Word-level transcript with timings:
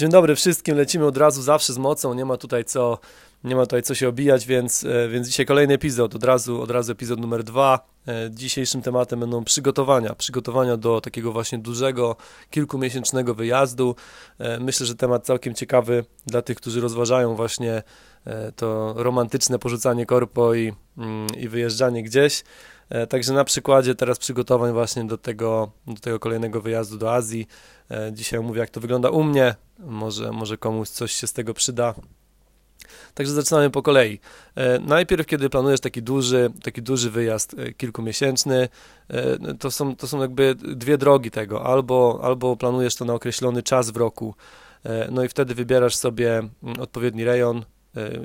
Dzień 0.00 0.10
dobry 0.10 0.36
wszystkim, 0.36 0.76
lecimy 0.76 1.06
od 1.06 1.16
razu 1.16 1.42
zawsze 1.42 1.72
z 1.72 1.78
mocą, 1.78 2.14
nie 2.14 2.24
ma 2.24 2.36
tutaj 2.36 2.64
co, 2.64 2.98
nie 3.44 3.56
ma 3.56 3.62
tutaj 3.62 3.82
co 3.82 3.94
się 3.94 4.08
obijać, 4.08 4.46
więc, 4.46 4.84
e, 4.84 5.08
więc 5.08 5.28
dzisiaj 5.28 5.46
kolejny 5.46 5.74
epizod, 5.74 6.14
od 6.14 6.24
razu, 6.24 6.62
od 6.62 6.70
razu 6.70 6.92
epizod 6.92 7.20
numer 7.20 7.44
dwa. 7.44 7.86
E, 8.08 8.30
dzisiejszym 8.30 8.82
tematem 8.82 9.20
będą 9.20 9.44
przygotowania, 9.44 10.14
przygotowania 10.14 10.76
do 10.76 11.00
takiego 11.00 11.32
właśnie 11.32 11.58
dużego, 11.58 12.16
kilkumiesięcznego 12.50 13.34
wyjazdu. 13.34 13.94
E, 14.38 14.60
myślę, 14.60 14.86
że 14.86 14.94
temat 14.94 15.26
całkiem 15.26 15.54
ciekawy 15.54 16.04
dla 16.26 16.42
tych, 16.42 16.56
którzy 16.56 16.80
rozważają 16.80 17.34
właśnie 17.34 17.82
to 18.56 18.94
romantyczne 18.96 19.58
porzucanie 19.58 20.06
korpo 20.06 20.54
i, 20.54 20.72
mm, 20.98 21.26
i 21.36 21.48
wyjeżdżanie 21.48 22.02
gdzieś. 22.02 22.42
E, 22.90 23.06
także 23.06 23.32
na 23.32 23.44
przykładzie 23.44 23.94
teraz 23.94 24.18
przygotowań 24.18 24.72
właśnie 24.72 25.04
do 25.04 25.18
tego, 25.18 25.70
do 25.86 26.00
tego 26.00 26.20
kolejnego 26.20 26.60
wyjazdu 26.60 26.98
do 26.98 27.14
Azji. 27.14 27.48
E, 27.90 28.12
dzisiaj 28.12 28.40
mówię, 28.40 28.60
jak 28.60 28.70
to 28.70 28.80
wygląda 28.80 29.10
u 29.10 29.22
mnie. 29.22 29.54
Może, 29.78 30.32
może 30.32 30.58
komuś 30.58 30.88
coś 30.88 31.12
się 31.12 31.26
z 31.26 31.32
tego 31.32 31.54
przyda. 31.54 31.94
Także 33.14 33.32
zaczynamy 33.32 33.70
po 33.70 33.82
kolei. 33.82 34.20
E, 34.54 34.78
najpierw, 34.78 35.26
kiedy 35.26 35.50
planujesz 35.50 35.80
taki 35.80 36.02
duży, 36.02 36.50
taki 36.62 36.82
duży 36.82 37.10
wyjazd 37.10 37.56
kilkumiesięczny, 37.76 38.68
to 39.58 39.70
są, 39.70 39.96
to 39.96 40.08
są 40.08 40.20
jakby 40.20 40.54
dwie 40.54 40.98
drogi 40.98 41.30
tego. 41.30 41.66
Albo, 41.66 42.20
albo 42.22 42.56
planujesz 42.56 42.96
to 42.96 43.04
na 43.04 43.14
określony 43.14 43.62
czas 43.62 43.90
w 43.90 43.96
roku, 43.96 44.34
no 45.10 45.24
i 45.24 45.28
wtedy 45.28 45.54
wybierasz 45.54 45.96
sobie 45.96 46.38
mm, 46.38 46.80
odpowiedni 46.80 47.24
rejon, 47.24 47.64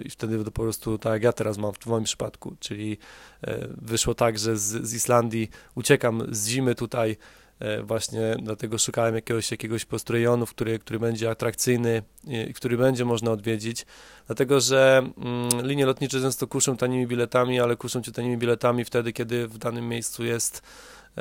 i 0.04 0.10
wtedy 0.10 0.46
po 0.46 0.52
prostu 0.52 0.98
tak 0.98 1.14
jak 1.14 1.24
ja 1.24 1.34
teraz 1.34 1.58
mam 1.58 1.74
w 1.74 1.86
moim 1.86 2.04
przypadku, 2.04 2.56
czyli 2.60 2.98
e, 3.42 3.68
wyszło 3.82 4.16
tak, 4.16 4.40
że 4.40 4.58
z, 4.58 4.88
z 4.88 4.94
Islandii 4.94 5.50
uciekam 5.76 6.24
z 6.32 6.48
zimy 6.48 6.76
tutaj 6.76 7.18
e, 7.60 7.84
właśnie 7.84 8.36
dlatego 8.42 8.78
szukałem 8.78 9.16
jakiegoś, 9.16 9.52
jakiegoś 9.52 9.86
po 9.86 9.98
rejonu, 10.10 10.46
który, 10.46 10.80
który 10.80 11.00
będzie 11.00 11.30
atrakcyjny 11.30 12.04
i 12.50 12.54
który 12.54 12.78
będzie 12.78 13.06
można 13.06 13.32
odwiedzić, 13.32 13.86
dlatego 14.28 14.60
że 14.62 14.98
mm, 15.18 15.68
linie 15.68 15.86
lotnicze 15.86 16.22
często 16.22 16.48
kuszą 16.48 16.78
tanimi 16.78 17.08
biletami, 17.08 17.60
ale 17.60 17.76
kuszą 17.76 18.02
cię 18.02 18.12
tanimi 18.12 18.38
biletami 18.38 18.86
wtedy, 18.86 19.14
kiedy 19.14 19.48
w 19.48 19.58
danym 19.58 19.90
miejscu 19.90 20.26
jest 20.26 20.62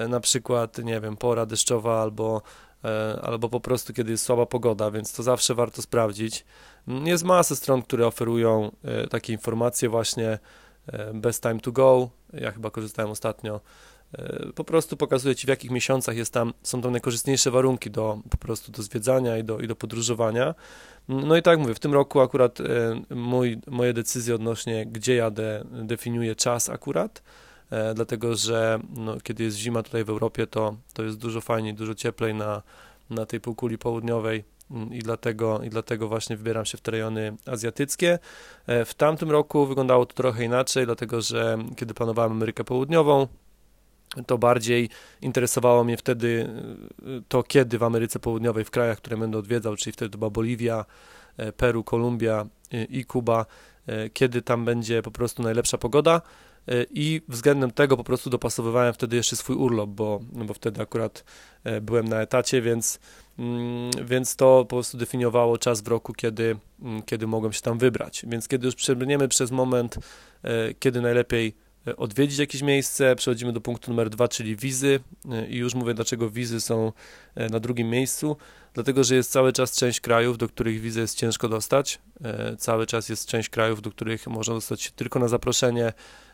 na 0.09 0.21
przykład, 0.21 0.79
nie 0.79 1.01
wiem, 1.01 1.17
pora 1.17 1.47
deszczowa 1.47 2.03
albo 2.03 2.43
E, 2.43 2.64
albo 3.23 3.49
po 3.49 3.61
prostu 3.61 3.93
kiedy 3.93 4.11
jest 4.11 4.25
słaba 4.25 4.47
pogoda, 4.47 4.91
więc 4.91 5.13
to 5.13 5.23
zawsze 5.23 5.55
warto 5.55 5.83
sprawdzić. 5.83 6.45
Mm, 6.89 7.07
jest 7.07 7.25
masa 7.25 7.57
stron, 7.57 7.83
które 7.83 8.07
oferują 8.07 8.71
e, 8.85 9.07
takie 9.07 9.33
informacje 9.33 9.89
właśnie 9.89 10.39
e, 10.87 11.15
best 11.15 11.43
time 11.43 11.61
to 11.61 11.73
go, 11.73 12.11
ja 12.33 12.53
chyba 12.53 12.71
korzystałem 12.71 13.11
ostatnio, 13.11 13.61
po 14.55 14.65
prostu 14.65 14.97
pokazuje 14.97 15.35
Ci 15.35 15.47
w 15.47 15.49
jakich 15.49 15.71
miesiącach 15.71 16.17
jest 16.17 16.33
tam, 16.33 16.53
są 16.63 16.83
tam 16.83 16.93
najkorzystniejsze 16.93 17.51
warunki 17.51 17.91
do 17.91 18.19
po 18.31 18.37
prostu 18.37 18.73
do 18.73 18.83
zwiedzania 18.83 19.39
i 19.39 19.45
do, 19.45 19.61
i 19.61 19.69
do 19.69 19.77
podróżowania. 19.77 20.55
Mm, 21.09 21.29
no 21.29 21.37
i 21.37 21.43
tak 21.43 21.59
mówię, 21.59 21.75
w 21.75 21.79
tym 21.79 21.95
roku 21.95 22.21
akurat 22.21 22.59
mój, 23.11 23.59
moje 23.67 23.93
decyzje 23.93 24.35
odnośnie 24.35 24.87
gdzie 24.87 25.15
jadę 25.15 25.65
definiuje 25.71 26.35
czas 26.35 26.69
akurat, 26.69 27.23
E, 27.23 27.54
dlatego 27.95 28.37
że 28.37 28.79
no, 28.97 29.21
kiedy 29.21 29.45
jest 29.45 29.57
zima 29.57 29.83
tutaj 29.83 30.05
w 30.05 30.11
Europie, 30.11 30.47
to, 30.47 30.77
to 30.93 31.03
jest 31.03 31.19
dużo 31.19 31.41
fajniej, 31.41 31.75
dużo 31.75 31.95
cieplej 31.95 32.35
na, 32.35 32.63
na 33.11 33.27
tej 33.27 33.41
półkuli 33.41 33.79
południowej 33.79 34.45
mm, 34.71 34.95
i 34.95 34.99
dlatego, 34.99 35.63
i 35.63 35.71
dlatego 35.71 36.09
właśnie 36.09 36.37
wybieram 36.37 36.65
się 36.65 36.79
w 36.79 36.81
te 36.81 36.91
rejony 36.91 37.37
azjatyckie. 37.47 38.19
E, 38.67 38.85
w 38.85 38.95
tamtym 38.95 39.31
roku 39.31 39.67
wyglądało 39.67 40.07
to 40.07 40.15
trochę 40.15 40.45
inaczej, 40.45 40.87
dlatego 40.87 41.21
że 41.21 41.59
kiedy 41.77 41.95
planowałem 41.95 42.33
Amerykę 42.33 42.65
Południową, 42.65 43.29
to 44.27 44.39
bardziej 44.39 44.89
interesowało 45.23 45.85
mnie 45.85 45.97
wtedy 45.97 46.49
e, 47.03 47.05
to, 47.29 47.43
kiedy 47.43 47.79
w 47.79 47.83
Ameryce 47.83 48.19
Południowej, 48.19 48.65
w 48.65 48.71
krajach, 48.71 48.99
które 48.99 49.17
będę 49.17 49.39
odwiedzał, 49.39 49.77
czyli 49.77 49.93
wtedy 49.93 50.11
to 50.11 50.19
była 50.19 50.31
Boliwia, 50.31 50.85
Peru, 51.57 51.85
Kolumbia 51.85 52.47
i 52.89 53.05
Kuba, 53.05 53.47
kiedy 54.13 54.43
tam 54.43 54.65
będzie 54.65 55.03
po 55.03 55.11
prostu 55.11 55.43
najlepsza 55.43 55.79
pogoda. 55.79 56.21
E, 56.69 56.87
i 56.91 57.21
względem 57.29 57.71
tego 57.71 57.97
po 57.97 58.05
prostu 58.05 58.31
dopasowywałem 58.31 58.95
wtedy 58.95 59.17
jeszcze 59.17 59.37
swój 59.37 59.57
urlop, 59.57 59.91
bo, 59.91 60.21
no 60.33 60.45
bo 60.45 60.55
wtedy 60.55 60.83
akurat 60.83 61.25
e, 61.65 61.81
byłem 61.81 62.09
na 62.09 62.21
etacie, 62.21 62.63
więc, 62.63 62.99
mm, 63.39 63.91
więc 64.05 64.37
to 64.37 64.65
po 64.69 64.77
prostu 64.77 64.99
definiowało 64.99 65.59
czas 65.59 65.81
w 65.81 65.89
roku, 65.89 66.13
kiedy, 66.13 66.57
mm, 66.83 67.03
kiedy 67.03 67.27
mogłem 67.27 67.53
się 67.53 67.61
tam 67.61 67.79
wybrać. 67.79 68.25
Więc 68.29 68.49
kiedy 68.49 68.67
już 68.67 68.75
przebrniemy 68.75 69.29
przez 69.29 69.51
moment, 69.51 69.99
e, 70.43 70.75
kiedy 70.75 71.01
najlepiej 71.01 71.55
odwiedzić 71.97 72.39
jakieś 72.39 72.63
miejsce, 72.63 73.17
przechodzimy 73.17 73.53
do 73.53 73.61
punktu 73.61 73.91
numer 73.91 74.11
dwa, 74.11 74.29
czyli 74.29 74.57
wizy 74.57 75.01
i 75.49 75.57
już 75.57 75.75
mówię, 75.75 75.95
dlaczego 75.95 76.31
wizy 76.31 76.61
są 76.61 76.93
na 77.51 77.61
drugim 77.61 77.91
miejscu, 77.91 78.37
dlatego, 78.75 79.05
że 79.05 79.15
jest 79.15 79.31
cały 79.31 79.53
czas 79.53 79.77
część 79.77 80.01
krajów, 80.01 80.39
do 80.39 80.49
których 80.49 80.81
wizy 80.81 81.01
jest 81.01 81.19
ciężko 81.19 81.49
dostać, 81.49 82.01
cały 82.59 82.87
czas 82.87 83.09
jest 83.09 83.29
część 83.29 83.49
krajów, 83.49 83.83
do 83.83 83.91
których 83.91 84.27
można 84.27 84.55
dostać 84.55 84.83
się 84.83 84.91
tylko 84.91 85.19
na 85.19 85.29
zaproszenie, 85.29 85.93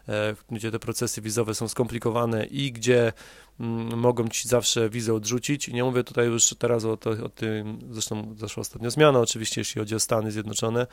E, 0.08 0.36
gdzie 0.50 0.70
te 0.70 0.78
procesy 0.78 1.20
wizowe 1.20 1.54
są 1.54 1.68
skomplikowane 1.68 2.46
i 2.46 2.72
gdzie 2.72 3.12
mm, 3.60 3.98
mogą 3.98 4.28
ci 4.28 4.48
zawsze 4.48 4.90
wizę 4.90 5.14
odrzucić. 5.14 5.68
Nie 5.68 5.84
mówię 5.84 6.04
tutaj 6.04 6.26
już 6.26 6.54
teraz 6.58 6.84
o, 6.84 6.96
to, 6.96 7.10
o 7.10 7.28
tym, 7.28 7.78
zresztą 7.90 8.34
zaszła 8.38 8.60
ostatnio 8.60 8.90
zmiana, 8.90 9.20
oczywiście, 9.20 9.60
jeśli 9.60 9.78
chodzi 9.78 9.94
o 9.94 10.00
Stany 10.00 10.32
Zjednoczone, 10.32 10.86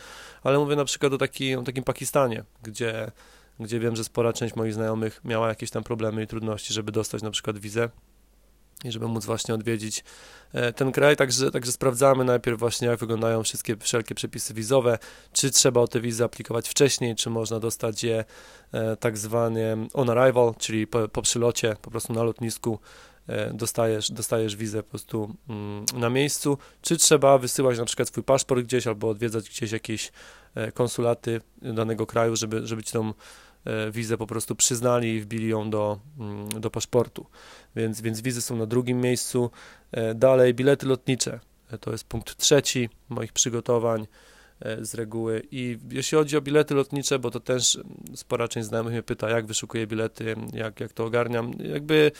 ale 0.43 0.59
mówię 0.59 0.75
na 0.75 0.85
przykład 0.85 1.13
o, 1.13 1.17
taki, 1.17 1.55
o 1.55 1.63
takim 1.63 1.83
Pakistanie, 1.83 2.43
gdzie, 2.63 3.11
gdzie 3.59 3.79
wiem, 3.79 3.95
że 3.95 4.03
spora 4.03 4.33
część 4.33 4.55
moich 4.55 4.73
znajomych 4.73 5.21
miała 5.25 5.49
jakieś 5.49 5.71
tam 5.71 5.83
problemy 5.83 6.23
i 6.23 6.27
trudności, 6.27 6.73
żeby 6.73 6.91
dostać 6.91 7.21
na 7.21 7.31
przykład 7.31 7.57
wizę 7.59 7.89
i 8.83 8.91
żeby 8.91 9.07
móc 9.07 9.25
właśnie 9.25 9.53
odwiedzić 9.53 10.03
e, 10.53 10.73
ten 10.73 10.91
kraj. 10.91 11.15
Także, 11.15 11.51
także 11.51 11.71
sprawdzamy 11.71 12.23
najpierw 12.23 12.59
właśnie, 12.59 12.87
jak 12.87 12.99
wyglądają 12.99 13.43
wszystkie 13.43 13.77
wszelkie 13.77 14.15
przepisy 14.15 14.53
wizowe, 14.53 14.97
czy 15.33 15.51
trzeba 15.51 15.81
o 15.81 15.87
te 15.87 16.01
wizy 16.01 16.23
aplikować 16.23 16.69
wcześniej, 16.69 17.15
czy 17.15 17.29
można 17.29 17.59
dostać 17.59 18.03
je 18.03 18.25
e, 18.71 18.95
tak 18.95 19.17
zwanie 19.17 19.77
on 19.93 20.09
arrival, 20.09 20.53
czyli 20.57 20.87
po, 20.87 21.07
po 21.07 21.21
przylocie, 21.21 21.75
po 21.81 21.91
prostu 21.91 22.13
na 22.13 22.23
lotnisku 22.23 22.79
e, 23.27 23.53
dostajesz, 23.53 24.11
dostajesz 24.11 24.55
wizę 24.55 24.83
po 24.83 24.89
prostu 24.89 25.35
mm, 25.49 25.85
na 25.93 26.09
miejscu, 26.09 26.57
czy 26.81 26.97
trzeba 26.97 27.37
wysyłać 27.37 27.77
na 27.77 27.85
przykład 27.85 28.07
swój 28.07 28.23
paszport 28.23 28.61
gdzieś 28.61 28.87
albo 28.87 29.09
odwiedzać 29.09 29.49
gdzieś 29.49 29.71
jakieś 29.71 30.11
konsulaty 30.73 31.41
danego 31.61 32.05
kraju, 32.05 32.35
żeby, 32.35 32.67
żeby 32.67 32.83
ci 32.83 32.91
tą 32.93 33.13
wizę 33.91 34.17
po 34.17 34.27
prostu 34.27 34.55
przyznali 34.55 35.15
i 35.15 35.21
wbili 35.21 35.49
ją 35.49 35.69
do, 35.69 35.99
mm, 36.19 36.49
do 36.49 36.69
paszportu. 36.69 37.25
Więc, 37.75 38.01
więc 38.01 38.21
wizy 38.21 38.41
są 38.41 38.55
na 38.55 38.65
drugim 38.65 39.01
miejscu. 39.01 39.51
E, 39.91 40.15
dalej 40.15 40.53
bilety 40.53 40.85
lotnicze. 40.85 41.39
E, 41.71 41.77
to 41.77 41.91
jest 41.91 42.03
punkt 42.03 42.37
trzeci 42.37 42.89
moich 43.09 43.33
przygotowań 43.33 44.07
z 44.81 44.93
reguły. 44.93 45.41
I 45.51 45.77
jeśli 45.91 46.17
chodzi 46.17 46.37
o 46.37 46.41
bilety 46.41 46.75
lotnicze, 46.75 47.19
bo 47.19 47.31
to 47.31 47.39
też 47.39 47.79
spora 48.15 48.47
część 48.47 48.67
znajomych 48.67 48.93
mnie 48.93 49.03
pyta, 49.03 49.29
jak 49.29 49.45
wyszukuję 49.45 49.87
bilety, 49.87 50.35
jak, 50.53 50.79
jak 50.79 50.93
to 50.93 51.05
ogarniam. 51.05 51.51
Jakby 51.59 52.11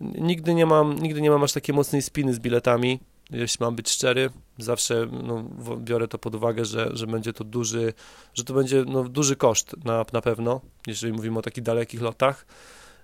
nigdy 0.00 0.54
nie 0.54 0.66
mam, 0.66 0.98
nigdy 0.98 1.20
nie 1.20 1.30
mam 1.30 1.42
aż 1.42 1.52
takiej 1.52 1.74
mocnej 1.74 2.02
spiny 2.02 2.34
z 2.34 2.38
biletami 2.38 3.00
jeśli 3.30 3.64
mam 3.64 3.76
być 3.76 3.90
szczery, 3.90 4.30
zawsze 4.58 5.06
no, 5.22 5.44
biorę 5.76 6.08
to 6.08 6.18
pod 6.18 6.34
uwagę, 6.34 6.64
że, 6.64 6.90
że 6.92 7.06
będzie 7.06 7.32
to 7.32 7.44
duży, 7.44 7.92
że 8.34 8.44
to 8.44 8.54
będzie 8.54 8.84
no, 8.86 9.04
duży 9.04 9.36
koszt 9.36 9.84
na, 9.84 10.04
na 10.12 10.20
pewno, 10.20 10.60
jeżeli 10.86 11.12
mówimy 11.12 11.38
o 11.38 11.42
takich 11.42 11.64
dalekich 11.64 12.00
lotach. 12.00 12.46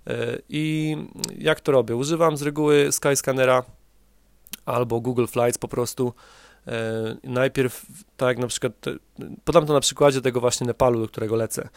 E, 0.07 0.39
I 0.49 0.97
jak 1.39 1.61
to 1.61 1.73
robię? 1.73 1.97
Używam 1.97 2.37
z 2.37 2.43
reguły 2.43 2.93
Skyscannera 2.93 3.63
albo 4.67 5.01
Google 5.01 5.27
Flights 5.27 5.59
po 5.59 5.69
prostu. 5.69 6.13
E, 6.69 7.17
najpierw, 7.25 7.87
tak 8.17 8.39
na 8.39 8.47
przykład, 8.47 8.73
podam 9.45 9.67
to 9.67 9.73
na 9.73 9.81
przykładzie 9.81 10.21
tego 10.21 10.41
właśnie 10.41 10.67
Nepalu, 10.67 11.01
do 11.01 11.09
którego 11.09 11.37
lecę. 11.37 11.69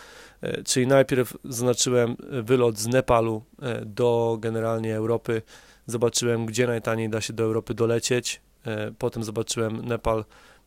E, 0.41 0.63
czyli 0.63 0.87
najpierw 0.87 1.37
zaznaczyłem 1.43 2.15
wylot 2.43 2.77
z 2.77 2.87
Nepalu 2.87 3.43
do 3.85 4.37
generalnie 4.39 4.95
Europy. 4.95 5.41
Zobaczyłem, 5.85 6.45
gdzie 6.45 6.67
najtaniej 6.67 7.09
da 7.09 7.21
się 7.21 7.33
do 7.33 7.43
Europy 7.43 7.73
dolecieć, 7.73 8.41
e, 8.65 8.91
potem 8.97 9.23
zobaczyłem 9.23 9.85
Nepal 9.85 10.25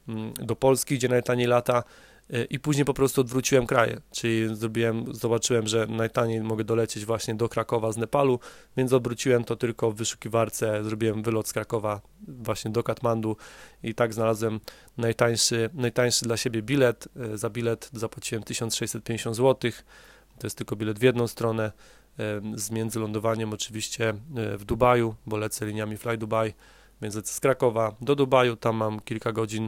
mm, 0.09 0.33
do 0.35 0.56
Polski, 0.56 0.94
gdzie 0.94 1.09
najtaniej 1.09 1.47
lata. 1.47 1.79
e, 1.79 2.13
i 2.50 2.61
później 2.61 2.85
po 2.85 2.94
prostu 2.94 3.21
odwróciłem 3.21 3.67
kraje, 3.67 4.00
czyli 4.11 4.56
zrobiłem, 4.56 5.15
zobaczyłem, 5.15 5.67
że 5.67 5.87
najtaniej 5.87 6.41
mogę 6.41 6.65
dolecieć 6.65 7.05
właśnie 7.05 7.35
do 7.35 7.49
Krakowa 7.49 7.93
z 7.93 7.97
Nepalu, 7.97 8.41
więc 8.76 8.93
odwróciłem 8.93 9.44
to 9.44 9.56
tylko 9.56 9.91
w 9.91 9.97
wyszukiwarce, 9.97 10.85
zrobiłem 10.85 11.23
wylot 11.23 11.49
z 11.49 11.53
Krakowa 11.53 12.00
właśnie 12.29 12.71
do 12.71 12.82
Katmandu 12.82 13.37
i 13.82 13.94
tak 13.94 14.15
znalazłem 14.15 14.61
najtańszy, 14.97 15.71
najtańszy 15.75 16.25
dla 16.25 16.37
siebie 16.37 16.62
bilet, 16.62 17.09
e, 17.17 17.38
za 17.38 17.50
bilet 17.50 17.91
zapłaciłem 17.93 18.43
1650 18.43 19.37
zł, 19.37 19.70
to 20.38 20.47
jest 20.47 20.56
tylko 20.56 20.77
bilet 20.77 20.99
w 20.99 21.03
jedną 21.03 21.27
stronę, 21.27 21.73
z 22.56 22.70
międzylądowaniem 22.70 23.53
oczywiście 23.53 24.09
e, 24.09 24.59
w 24.59 24.65
Dubaju, 24.65 25.15
bo 25.27 25.37
lecę 25.37 25.67
liniami 25.67 25.97
Fly 25.97 26.19
Dubai, 26.19 26.55
więc 27.03 27.15
lecę 27.15 27.35
z 27.35 27.41
Krakowa 27.41 27.94
do 28.00 28.15
Dubaju, 28.15 28.56
tam 28.56 28.77
mam 28.77 29.00
kilka 29.00 29.32
godzin 29.32 29.65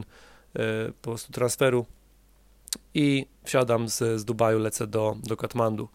e, 0.55 0.91
po 1.01 1.09
prostu 1.09 1.33
transferu 1.33 1.85
i 2.93 3.25
wsiadam 3.43 3.89
z, 3.89 3.97
z 4.19 4.25
Dubaju, 4.25 4.59
lecę 4.59 4.87
do, 4.87 5.15
do 5.23 5.37
Katmandu. 5.37 5.89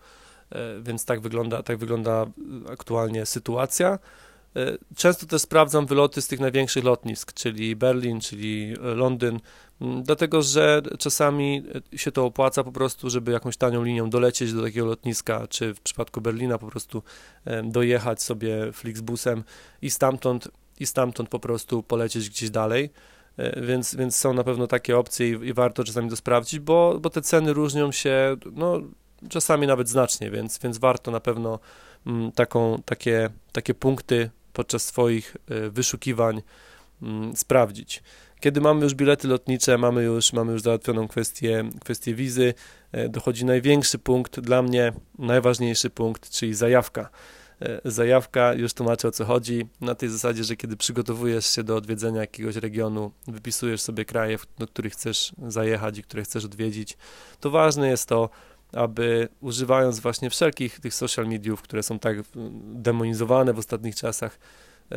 E, 0.50 0.80
więc 0.82 1.04
tak 1.04 1.20
wygląda, 1.20 1.62
tak 1.62 1.78
wygląda 1.78 2.26
aktualnie 2.72 3.26
sytuacja. 3.26 3.98
Często 4.96 5.26
też 5.26 5.42
sprawdzam 5.42 5.86
wyloty 5.86 6.22
z 6.22 6.28
tych 6.28 6.40
największych 6.40 6.84
lotnisk, 6.84 7.32
czyli 7.32 7.76
Berlin, 7.76 8.20
czyli 8.20 8.74
Londyn, 8.80 9.40
dlatego 10.02 10.42
że 10.42 10.82
czasami 10.98 11.62
się 11.96 12.12
to 12.12 12.24
opłaca 12.24 12.64
po 12.64 12.72
prostu, 12.72 13.10
żeby 13.10 13.32
jakąś 13.32 13.56
tanią 13.56 13.84
linią 13.84 14.10
dolecieć 14.10 14.52
do 14.52 14.62
takiego 14.62 14.86
lotniska, 14.86 15.46
czy 15.48 15.74
w 15.74 15.80
przypadku 15.80 16.20
Berlina 16.20 16.58
po 16.58 16.66
prostu 16.66 17.02
dojechać 17.64 18.22
sobie 18.22 18.72
Flixbusem 18.72 19.44
i 19.82 19.90
stamtąd, 19.90 20.48
i 20.80 20.86
stamtąd 20.86 21.28
po 21.28 21.38
prostu 21.38 21.82
polecieć 21.82 22.30
gdzieś 22.30 22.50
dalej. 22.50 22.90
E, 23.36 23.60
więc, 23.60 23.94
więc 23.94 24.16
są 24.16 24.34
na 24.34 24.44
pewno 24.44 24.66
takie 24.66 24.98
opcje 24.98 25.28
i, 25.28 25.30
i, 25.30 25.52
warto 25.52 25.84
czasami 25.84 26.10
to 26.10 26.16
sprawdzić, 26.16 26.60
bo, 26.60 26.98
bo 27.00 27.10
te 27.10 27.22
ceny 27.22 27.52
różnią 27.52 27.92
się, 27.92 28.36
no, 28.52 28.80
czasami 29.28 29.66
nawet 29.66 29.88
znacznie, 29.88 30.30
więc, 30.30 30.58
więc 30.58 30.78
warto 30.78 31.10
na 31.10 31.20
pewno 31.20 31.58
mm, 32.06 32.32
taką, 32.32 32.82
takie, 32.84 33.30
takie 33.52 33.74
punkty 33.74 34.30
podczas 34.52 34.84
swoich 34.84 35.36
y, 35.50 35.70
wyszukiwań 35.70 36.42
mm, 37.02 37.36
sprawdzić. 37.36 38.02
Kiedy 38.40 38.60
mamy 38.60 38.84
już 38.84 38.94
bilety 38.94 39.28
lotnicze, 39.28 39.78
mamy 39.78 40.02
już, 40.02 40.32
mamy 40.32 40.52
już 40.52 40.62
załatwioną 40.62 41.08
kwestię, 41.08 41.64
kwestię 41.80 42.14
wizy, 42.14 42.54
y, 42.94 43.08
dochodzi 43.08 43.44
największy 43.44 43.98
punkt, 43.98 44.40
dla 44.40 44.62
mnie 44.62 44.92
najważniejszy 45.18 45.90
punkt, 45.90 46.30
czyli 46.30 46.54
zajawka. 46.54 47.08
E, 47.62 47.80
zajawka, 47.84 48.54
już 48.54 48.74
tłumaczę 48.74 49.08
o 49.08 49.10
co 49.10 49.24
chodzi, 49.24 49.66
na 49.80 49.94
tej 49.94 50.08
zasadzie, 50.08 50.44
że 50.44 50.56
kiedy 50.56 50.76
przygotowujesz 50.76 51.46
się 51.46 51.62
do 51.64 51.76
odwiedzenia 51.76 52.20
jakiegoś 52.20 52.56
regionu, 52.56 53.12
wypisujesz 53.26 53.80
sobie 53.80 54.04
kraje, 54.04 54.38
do 54.58 54.66
których 54.66 54.92
chcesz 54.92 55.32
zajechać 55.48 55.98
i 55.98 56.02
które 56.02 56.22
chcesz 56.22 56.44
odwiedzić, 56.44 56.96
to 57.40 57.50
ważne 57.50 57.88
jest 57.88 58.08
to, 58.08 58.30
aby 58.72 59.28
używając 59.40 60.00
właśnie 60.00 60.30
wszelkich 60.30 60.80
tych 60.80 60.94
social 60.94 61.26
mediów, 61.26 61.62
które 61.62 61.82
są 61.82 61.98
tak 61.98 62.16
demonizowane 62.74 63.52
w 63.52 63.58
ostatnich 63.58 63.96
czasach, 63.96 64.38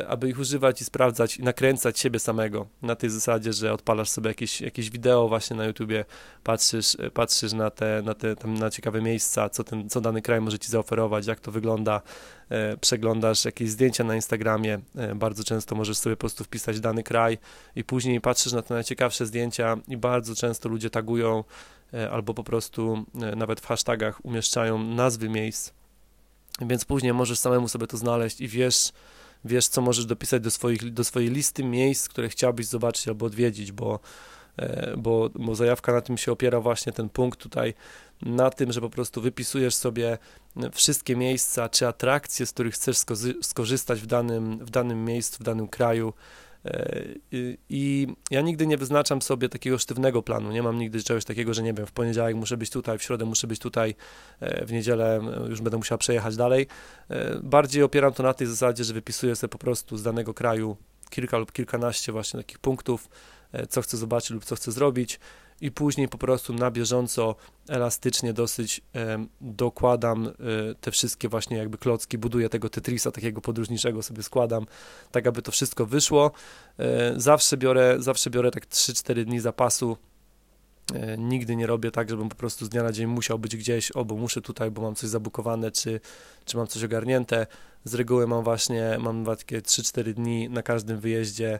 aby 0.08 0.30
ich 0.30 0.40
używać 0.40 0.82
i 0.82 0.86
sprawdzać 0.86 1.38
i 1.38 1.44
nakręcać 1.44 2.00
siebie 2.00 2.20
samego. 2.20 2.68
Na 2.82 2.96
tej 2.96 3.10
zasadzie, 3.10 3.54
że 3.54 3.74
odpalasz 3.74 4.10
sobie 4.10 4.28
jakieś, 4.28 4.62
jakieś 4.62 4.90
wideo 4.90 5.28
właśnie 5.28 5.56
na 5.56 5.66
YouTubie, 5.66 6.06
patrzysz, 6.44 6.98
e, 7.00 7.12
patrzysz 7.12 7.54
na 7.54 7.70
te, 7.70 8.02
na 8.06 8.14
te 8.14 8.36
tam 8.36 8.54
na 8.54 8.70
ciekawe 8.70 9.02
miejsca, 9.02 9.50
co, 9.50 9.64
ten, 9.64 9.90
co 9.90 10.02
dany 10.02 10.22
kraj 10.22 10.42
może 10.42 10.60
ci 10.60 10.72
zaoferować, 10.72 11.28
jak 11.28 11.40
to 11.40 11.52
wygląda, 11.52 12.02
e, 12.50 12.78
przeglądasz 12.78 13.46
jakieś 13.46 13.70
zdjęcia 13.70 14.04
na 14.04 14.16
Instagramie, 14.16 14.80
e, 14.96 15.16
bardzo 15.16 15.44
często 15.44 15.76
możesz 15.76 15.98
sobie 15.98 16.16
po 16.16 16.20
prostu 16.20 16.44
wpisać 16.44 16.80
dany 16.80 17.04
kraj 17.04 17.38
i 17.76 17.84
później 17.84 18.22
patrzysz 18.22 18.54
na 18.54 18.62
te 18.62 18.74
najciekawsze 18.74 19.26
zdjęcia 19.26 19.78
i 19.88 19.98
bardzo 19.98 20.36
często 20.36 20.70
ludzie 20.70 20.90
tagują 20.90 21.44
e, 21.94 22.12
albo 22.12 22.34
po 22.34 22.44
prostu 22.44 23.06
e, 23.22 23.36
nawet 23.36 23.60
w 23.60 23.66
hashtagach 23.66 24.26
umieszczają 24.26 24.84
nazwy 24.84 25.30
miejsc, 25.30 25.72
więc 26.62 26.86
później 26.86 27.14
możesz 27.14 27.40
samemu 27.40 27.68
sobie 27.68 27.88
to 27.88 27.98
znaleźć 27.98 28.42
i 28.42 28.48
wiesz, 28.48 28.92
wiesz, 29.46 29.68
co 29.68 29.82
możesz 29.82 30.06
dopisać 30.06 30.44
do, 30.44 30.52
swoich, 30.52 30.94
do 30.94 31.04
swojej 31.04 31.30
listy 31.30 31.64
miejsc, 31.64 32.10
które 32.10 32.30
chciałbyś 32.30 32.66
zobaczyć 32.66 33.08
albo 33.08 33.26
odwiedzić, 33.26 33.72
bo, 33.72 34.00
e, 34.58 34.98
bo, 34.98 35.30
bo 35.36 35.56
zajawka 35.56 35.94
na 35.94 36.02
tym 36.02 36.18
się 36.18 36.32
opiera 36.32 36.60
właśnie 36.60 36.94
ten 36.94 37.10
punkt 37.10 37.40
tutaj, 37.40 37.74
na 38.22 38.50
tym, 38.50 38.72
że 38.72 38.82
po 38.82 38.90
prostu 38.90 39.22
wypisujesz 39.22 39.76
sobie 39.76 40.18
wszystkie 40.72 41.16
miejsca 41.16 41.70
czy 41.70 41.88
atrakcje, 41.88 42.46
z 42.46 42.52
których 42.52 42.74
chcesz 42.74 42.98
skorzystać 43.42 44.02
w 44.02 44.06
danym, 44.06 44.58
w 44.58 44.70
danym 44.70 45.06
miejscu, 45.06 45.38
w 45.40 45.44
danym 45.44 45.68
kraju, 45.68 46.14
I 47.70 48.08
ja 48.32 48.42
nigdy 48.42 48.68
nie 48.68 48.78
wyznaczam 48.78 49.22
sobie 49.22 49.50
takiego 49.50 49.78
sztywnego 49.78 50.24
planu. 50.24 50.52
Nie 50.52 50.64
mam 50.64 50.78
nigdy 50.78 51.04
czegoś 51.04 51.26
takiego, 51.26 51.54
że 51.54 51.64
nie 51.64 51.74
wiem, 51.74 51.86
w 51.86 51.92
poniedziałek 51.92 52.36
muszę 52.36 52.58
być 52.58 52.70
tutaj, 52.70 52.98
w 52.98 53.04
środę 53.04 53.26
muszę 53.26 53.48
być 53.48 53.60
tutaj, 53.60 53.96
e, 54.40 54.66
w 54.66 54.72
niedzielę 54.72 55.22
już 55.50 55.62
będę 55.62 55.78
musiał 55.78 55.98
przejechać 55.98 56.36
dalej. 56.36 56.68
E, 57.10 57.40
bardziej 57.44 57.84
opieram 57.84 58.14
to 58.14 58.24
na 58.24 58.34
tej 58.34 58.48
zasadzie, 58.48 58.84
że 58.84 58.94
wypisuję 58.94 59.36
sobie 59.36 59.52
po 59.52 59.58
prostu 59.58 59.98
z 59.98 60.04
danego 60.04 60.34
kraju 60.34 60.78
kilka 61.10 61.38
lub 61.38 61.52
kilkanaście 61.52 62.12
właśnie 62.12 62.40
takich 62.40 62.60
punktów, 62.60 63.10
co 63.70 63.82
chcę 63.82 63.98
zobaczyć 63.98 64.30
lub 64.30 64.46
co 64.46 64.56
chcę 64.56 64.72
zrobić 64.72 65.20
i 65.62 65.72
później 65.72 66.07
po 66.07 66.18
prostu 66.18 66.54
na 66.54 66.72
bieżąco, 66.72 67.36
elastycznie 67.69 68.34
dosyć 68.34 68.81
e, 68.96 69.25
dokładam 69.42 70.28
e, 70.28 70.31
te 70.81 70.92
wszystkie 70.92 71.30
właśnie 71.30 71.57
jakby 71.57 71.78
klocki, 71.78 72.18
buduję 72.18 72.50
tego 72.50 72.69
Tetrisa 72.69 73.12
takiego 73.12 73.42
podróżniczego 73.42 74.04
sobie 74.04 74.24
składam, 74.24 74.66
tak 75.12 75.28
aby 75.28 75.42
to 75.42 75.52
wszystko 75.52 75.86
wyszło. 75.86 76.31
E, 76.80 77.13
zawsze 77.19 77.57
biorę, 77.57 77.96
zawsze 78.00 78.30
biorę 78.30 78.52
tak 78.52 78.68
3-4 78.68 79.25
dni 79.25 79.40
zapasu, 79.40 79.98
Nigdy 81.18 81.56
nie 81.56 81.68
robię 81.68 81.92
tak, 81.92 82.10
żebym 82.10 82.30
po 82.30 82.36
prostu 82.36 82.66
z 82.66 82.69
dnia 82.69 82.84
na 82.84 82.92
dzień 82.92 83.08
musiał 83.08 83.40
być 83.40 83.58
gdzieś, 83.58 83.92
o, 83.92 84.06
bo 84.06 84.16
muszę 84.16 84.42
tutaj, 84.42 84.72
bo 84.72 84.81
mam 84.81 84.96
coś 84.96 85.10
zabukowane, 85.10 85.72
czy, 85.72 86.00
czy 86.46 86.58
mam 86.58 86.68
coś 86.68 86.84
ogarnięte. 86.84 87.48
Z 87.84 87.94
reguły 87.94 88.28
mam 88.28 88.44
właśnie, 88.44 88.98
mam 89.00 89.25
takie 89.25 89.62
3-4 89.62 90.13
dni 90.13 90.50
na 90.50 90.63
każdym 90.63 91.00
wyjeździe. 91.00 91.60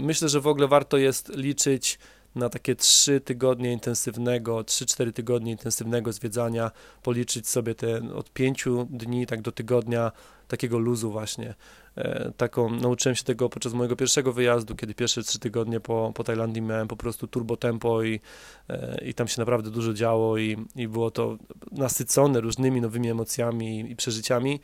Myślę, 0.00 0.28
że 0.28 0.40
w 0.40 0.46
ogóle 0.46 0.68
warto 0.68 0.96
jest 0.96 1.28
liczyć 1.28 1.98
na 2.34 2.48
takie 2.48 2.76
3 2.76 3.20
tygodnie 3.20 3.72
intensywnego, 3.72 4.56
3-4 4.56 5.12
tygodnie 5.12 5.52
intensywnego 5.52 6.12
zwiedzania, 6.12 6.70
policzyć 7.02 7.48
sobie 7.48 7.74
te 7.74 8.14
od 8.14 8.30
5 8.30 8.64
dni 8.90 9.26
tak 9.26 9.42
do 9.42 9.52
tygodnia 9.52 10.12
takiego 10.48 10.78
luzu 10.78 11.10
właśnie. 11.10 11.54
E, 11.96 12.32
taką, 12.36 12.70
nauczyłem 12.70 13.16
się 13.16 13.24
tego 13.24 13.48
podczas 13.48 13.72
mojego 13.72 13.96
pierwszego 13.96 14.32
wyjazdu, 14.32 14.74
kiedy 14.74 14.94
pierwsze 14.94 15.22
3 15.22 15.38
tygodnie 15.38 15.80
po, 15.80 16.12
po 16.14 16.24
Tajlandii 16.24 16.62
miałem 16.62 16.88
po 16.88 16.96
prostu 16.96 17.26
turbo 17.26 17.56
tempo 17.56 18.02
i, 18.02 18.20
e, 18.68 19.04
i 19.04 19.14
tam 19.14 19.28
się 19.28 19.40
naprawdę 19.40 19.70
dużo 19.70 19.92
działo 19.92 20.38
i, 20.38 20.56
i 20.76 20.88
było 20.88 21.10
to 21.10 21.38
nasycone 21.72 22.40
różnymi 22.40 22.80
nowymi 22.80 23.10
emocjami 23.10 23.80
i, 23.80 23.90
i 23.92 23.96
przeżyciami 23.96 24.60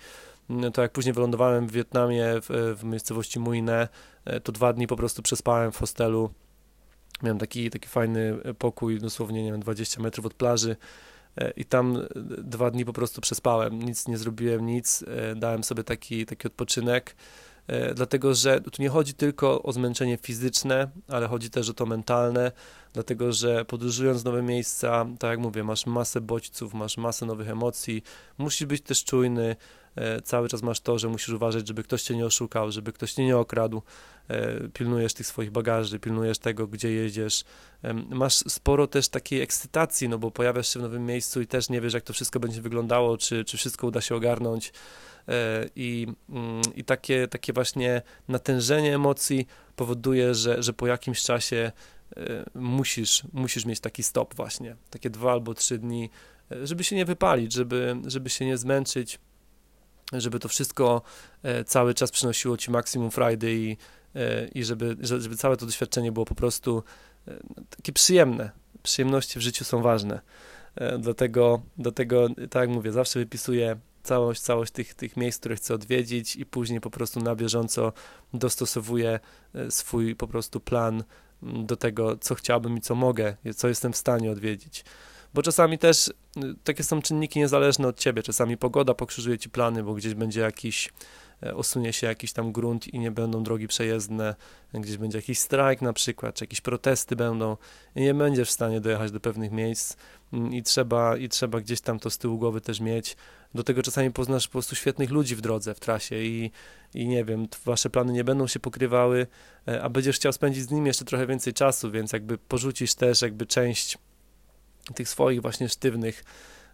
to 0.73 0.83
jak 0.83 0.93
później 0.93 1.13
wylądowałem 1.13 1.67
w 1.67 1.73
Wietnamie, 1.73 2.25
w, 2.27 2.77
w 2.79 2.85
miejscowości 2.85 3.41
Muine, 3.41 3.89
e, 4.25 4.41
to 4.41 4.53
dwa 4.53 4.73
dni 4.73 4.87
po 4.87 4.97
prostu 4.97 5.23
przespałem 5.23 5.73
w 5.73 5.79
hostelu 5.79 6.31
Miałem 7.23 7.39
taki, 7.39 7.71
taki 7.71 7.89
fajny 7.89 8.39
pokój, 8.59 9.01
dosłownie, 9.01 9.45
nie 9.45 9.53
wiem, 9.53 9.61
20 9.61 10.03
metrów 10.03 10.27
od 10.27 10.35
plaży 10.35 10.77
e, 11.37 11.51
i 11.51 11.65
tam 11.65 11.97
e, 11.97 12.07
dwa 12.39 12.71
dni 12.71 12.85
po 12.85 12.93
prostu 12.93 13.21
przespałem, 13.21 13.83
nic 13.83 14.09
nie 14.09 14.19
zrobiłem, 14.19 14.67
nic, 14.67 15.03
e, 15.03 15.35
dałem 15.35 15.65
sobie 15.65 15.85
taki, 15.85 16.27
taki 16.27 16.47
odpoczynek, 16.47 17.17
dlatego 17.95 18.35
że 18.35 18.61
tu 18.61 18.83
nie 18.83 18.89
chodzi 18.89 19.15
tylko 19.15 19.63
o 19.63 19.73
zmęczenie 19.73 20.17
fizyczne, 20.17 20.89
ale 21.09 21.27
chodzi 21.27 21.51
też 21.51 21.71
o 21.71 21.75
to 21.75 21.87
mentalne, 21.87 22.53
dlatego 22.99 23.33
że 23.33 23.65
podróżując 23.65 24.23
w 24.23 24.25
nowe 24.25 24.43
miejsca, 24.43 25.07
tak 25.19 25.31
jak 25.31 25.39
mówię, 25.39 25.65
masz 25.65 25.87
masę 25.87 26.21
bodźców, 26.21 26.75
masz 26.75 26.97
masę 26.97 27.27
nowych 27.27 27.49
emocji, 27.49 28.03
musisz 28.39 28.67
być 28.67 28.83
też 28.83 29.05
czujny, 29.05 29.57
E, 29.99 30.23
cały 30.23 30.49
czas 30.49 30.63
masz 30.63 30.81
to, 30.81 30.99
że 30.99 31.09
musisz 31.09 31.29
uważać, 31.29 31.69
żeby 31.69 31.83
ktoś 31.83 32.03
cię 32.03 32.17
nie 32.17 32.27
oszukał, 32.27 32.73
żeby 32.73 32.93
ktoś 32.93 33.13
cię 33.13 33.25
nie 33.25 33.37
okradł, 33.37 33.83
e, 34.29 34.69
pilnujesz 34.69 35.15
tych 35.15 35.27
swoich 35.27 35.51
bagaży, 35.51 35.99
pilnujesz 35.99 36.39
tego, 36.39 36.67
gdzie 36.67 36.91
jedziesz. 36.91 37.45
Masz 38.11 38.35
sporo 38.35 38.87
też 38.87 39.09
takiej 39.09 39.41
ekscytacji, 39.41 40.09
no 40.09 40.19
bo 40.19 40.31
pojawiasz 40.31 40.73
się 40.73 40.81
w 40.81 40.83
nowym 40.83 41.07
miejscu 41.07 41.41
i 41.41 41.47
też 41.47 41.69
nie 41.69 41.81
wiesz, 41.81 41.95
jak 41.95 42.05
to 42.05 42.13
wszystko 42.13 42.41
będzie 42.41 42.63
wyglądało, 42.63 43.19
czy, 43.19 43.45
czy 43.45 43.57
wszystko 43.57 43.87
uda 43.87 44.01
się 44.01 44.15
ogarnąć. 44.15 44.73
E, 45.29 45.69
I, 45.77 46.07
mm, 46.29 46.63
i 46.77 46.85
takie, 46.85 47.29
takie 47.29 47.53
właśnie 47.53 48.03
natężenie 48.29 48.95
emocji 48.95 49.47
powoduje, 49.77 50.35
że, 50.35 50.63
że 50.63 50.73
po 50.73 50.87
jakimś 50.87 51.23
czasie 51.23 51.73
musisz, 52.55 53.23
musisz 53.33 53.65
mieć 53.65 53.81
taki 53.81 54.03
stop 54.03 54.35
właśnie, 54.35 54.77
takie 54.91 55.11
dwa 55.11 55.33
albo 55.33 55.55
trzy 55.55 55.79
dni, 55.79 56.11
żeby 56.63 56.85
się 56.85 56.97
nie 56.97 57.05
wypalić, 57.05 57.53
żeby, 57.53 57.97
żeby 58.07 58.31
się 58.31 58.47
nie 58.47 58.57
zmęczyć, 58.57 59.19
żeby 60.13 60.39
to 60.39 60.49
wszystko 60.49 61.03
e, 61.43 61.65
cały 61.65 61.95
czas 61.95 62.11
przynosiło 62.11 62.57
ci 62.57 62.71
maksimum 62.71 63.11
frajdy 63.11 63.55
i, 63.55 63.77
i 64.55 64.65
żeby, 64.65 64.97
żeby 65.01 65.37
całe 65.37 65.57
to 65.57 65.67
doświadczenie 65.67 66.13
było 66.13 66.27
po 66.27 66.35
prostu 66.35 66.83
e, 67.29 67.39
takie 67.71 67.93
przyjemne. 67.93 68.51
Przyjemności 68.83 69.39
w 69.39 69.43
życiu 69.43 69.65
są 69.65 69.83
ważne. 69.83 70.21
Dlatego, 70.99 71.63
dlatego 71.79 72.29
tak 72.29 72.61
jak 72.61 72.69
mówię, 72.69 72.93
zawsze 72.93 73.19
wypisuję 73.19 73.77
całość, 74.03 74.41
całość 74.41 74.73
tych, 74.73 74.95
tych 74.95 75.17
miejsc, 75.17 75.39
które 75.39 75.57
chcę 75.57 75.75
odwiedzić 75.75 76.37
i 76.37 76.47
później 76.47 76.81
po 76.81 76.91
prostu 76.91 77.21
na 77.21 77.37
bieżąco 77.37 77.93
dostosowuję 78.35 79.21
swój 79.71 80.17
po 80.17 80.29
prostu 80.29 80.61
plan 80.61 81.05
do 81.43 81.77
tego, 81.77 82.17
co 82.17 82.35
chciałbym 82.35 82.77
i 82.77 82.81
co 82.81 82.95
mogę, 82.95 83.37
co 83.57 83.69
jestem 83.69 83.93
w 83.93 83.97
stanie 83.97 84.31
odwiedzić 84.31 84.85
bo 85.35 85.43
czasami 85.43 85.79
też 85.79 86.09
y, 86.09 86.13
takie 86.65 86.85
są 86.85 87.03
czynniki 87.03 87.39
niezależne 87.39 87.89
od 87.89 87.99
ciebie. 87.99 88.23
Czasami 88.23 88.57
pogoda 88.57 88.95
pokrzyżuje 88.95 89.39
ci 89.39 89.51
plany, 89.51 89.83
bo 89.83 89.95
gdzieś 89.95 90.15
będzie 90.15 90.41
jakiś, 90.41 90.91
e, 91.43 91.55
osunie 91.55 91.93
się 91.93 92.07
jakiś 92.07 92.33
tam 92.33 92.53
grunt 92.53 92.95
i 92.95 92.99
nie 92.99 93.11
będą 93.11 93.43
drogi 93.43 93.69
przejezdne, 93.69 94.35
gdzieś 94.75 94.97
będzie 94.97 95.19
jakiś 95.19 95.39
strajk 95.39 95.83
na 95.83 95.93
przykład, 95.93 96.35
czy 96.35 96.45
jakieś 96.45 96.61
protesty 96.61 97.17
będą 97.17 97.57
i 97.97 98.01
nie 98.01 98.15
będziesz 98.15 98.49
w 98.49 98.53
stanie 98.53 98.81
dojechać 98.81 99.13
do 99.13 99.21
pewnych 99.21 99.53
miejsc 99.53 99.97
mm, 100.33 100.55
i 100.55 100.63
trzeba, 100.63 101.17
i 101.17 101.29
trzeba 101.29 101.61
gdzieś 101.61 101.81
tam 101.81 101.99
to 101.99 102.11
z 102.11 102.19
tyłu 102.19 102.39
głowy 102.39 102.61
też 102.61 102.81
mieć. 102.81 103.17
Do 103.55 103.63
tego 103.63 103.83
czasami 103.83 104.11
poznasz 104.11 104.49
po 104.49 104.53
prostu 104.53 104.77
świetnych 104.77 105.11
ludzi 105.11 105.37
w 105.37 105.41
drodze, 105.41 105.75
w 105.75 105.81
trasie 105.81 106.17
i, 106.17 106.51
i 106.95 107.09
nie 107.09 107.25
wiem, 107.25 107.49
wasze 107.65 107.91
plany 107.91 108.13
nie 108.13 108.25
będą 108.25 108.47
się 108.47 108.61
pokrywały, 108.61 109.27
e, 109.69 109.83
a 109.83 109.89
będziesz 109.89 110.17
chciał 110.17 110.33
spędzić 110.33 110.65
z 110.65 110.71
nimi 110.71 110.87
jeszcze 110.87 111.05
trochę 111.05 111.27
więcej 111.27 111.53
czasu, 111.53 111.91
więc 111.91 112.13
jakby 112.13 112.39
porzucisz 112.39 112.95
też 112.95 113.23
jakby 113.23 113.47
część 113.47 113.99
tych 114.95 115.09
swoich 115.09 115.43
właśnie 115.43 115.69
sztywnych 115.69 116.25